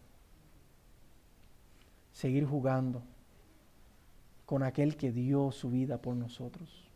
Seguir 2.14 2.46
jugando 2.46 3.04
con 4.46 4.64
aquel 4.64 4.98
que 4.98 5.12
dio 5.12 5.52
su 5.52 5.70
vida 5.70 5.98
por 5.98 6.16
nosotros. 6.16 6.91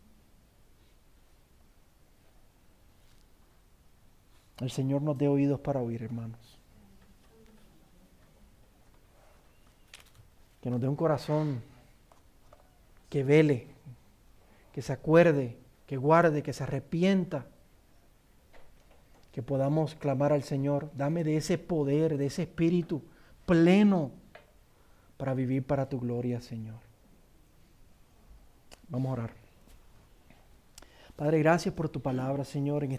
El 4.59 4.71
Señor 4.71 5.01
nos 5.01 5.17
dé 5.17 5.27
oídos 5.27 5.59
para 5.59 5.81
oír, 5.81 6.01
hermanos. 6.03 6.59
Que 10.61 10.69
nos 10.69 10.79
dé 10.79 10.87
un 10.87 10.95
corazón 10.95 11.61
que 13.09 13.23
vele, 13.23 13.67
que 14.73 14.81
se 14.81 14.93
acuerde, 14.93 15.57
que 15.85 15.97
guarde, 15.97 16.41
que 16.41 16.53
se 16.53 16.63
arrepienta. 16.63 17.45
Que 19.31 19.43
podamos 19.43 19.95
clamar 19.95 20.31
al 20.31 20.43
Señor, 20.43 20.89
dame 20.95 21.23
de 21.23 21.37
ese 21.37 21.57
poder, 21.57 22.17
de 22.17 22.27
ese 22.27 22.43
espíritu 22.43 23.03
pleno 23.45 24.11
para 25.17 25.33
vivir 25.33 25.65
para 25.65 25.89
tu 25.89 25.99
gloria, 25.99 26.39
Señor. 26.39 26.79
Vamos 28.87 29.09
a 29.09 29.13
orar. 29.13 29.45
Padre, 31.15 31.39
gracias 31.39 31.73
por 31.73 31.89
tu 31.89 32.01
palabra, 32.01 32.43
Señor. 32.43 32.83
En 32.83 32.91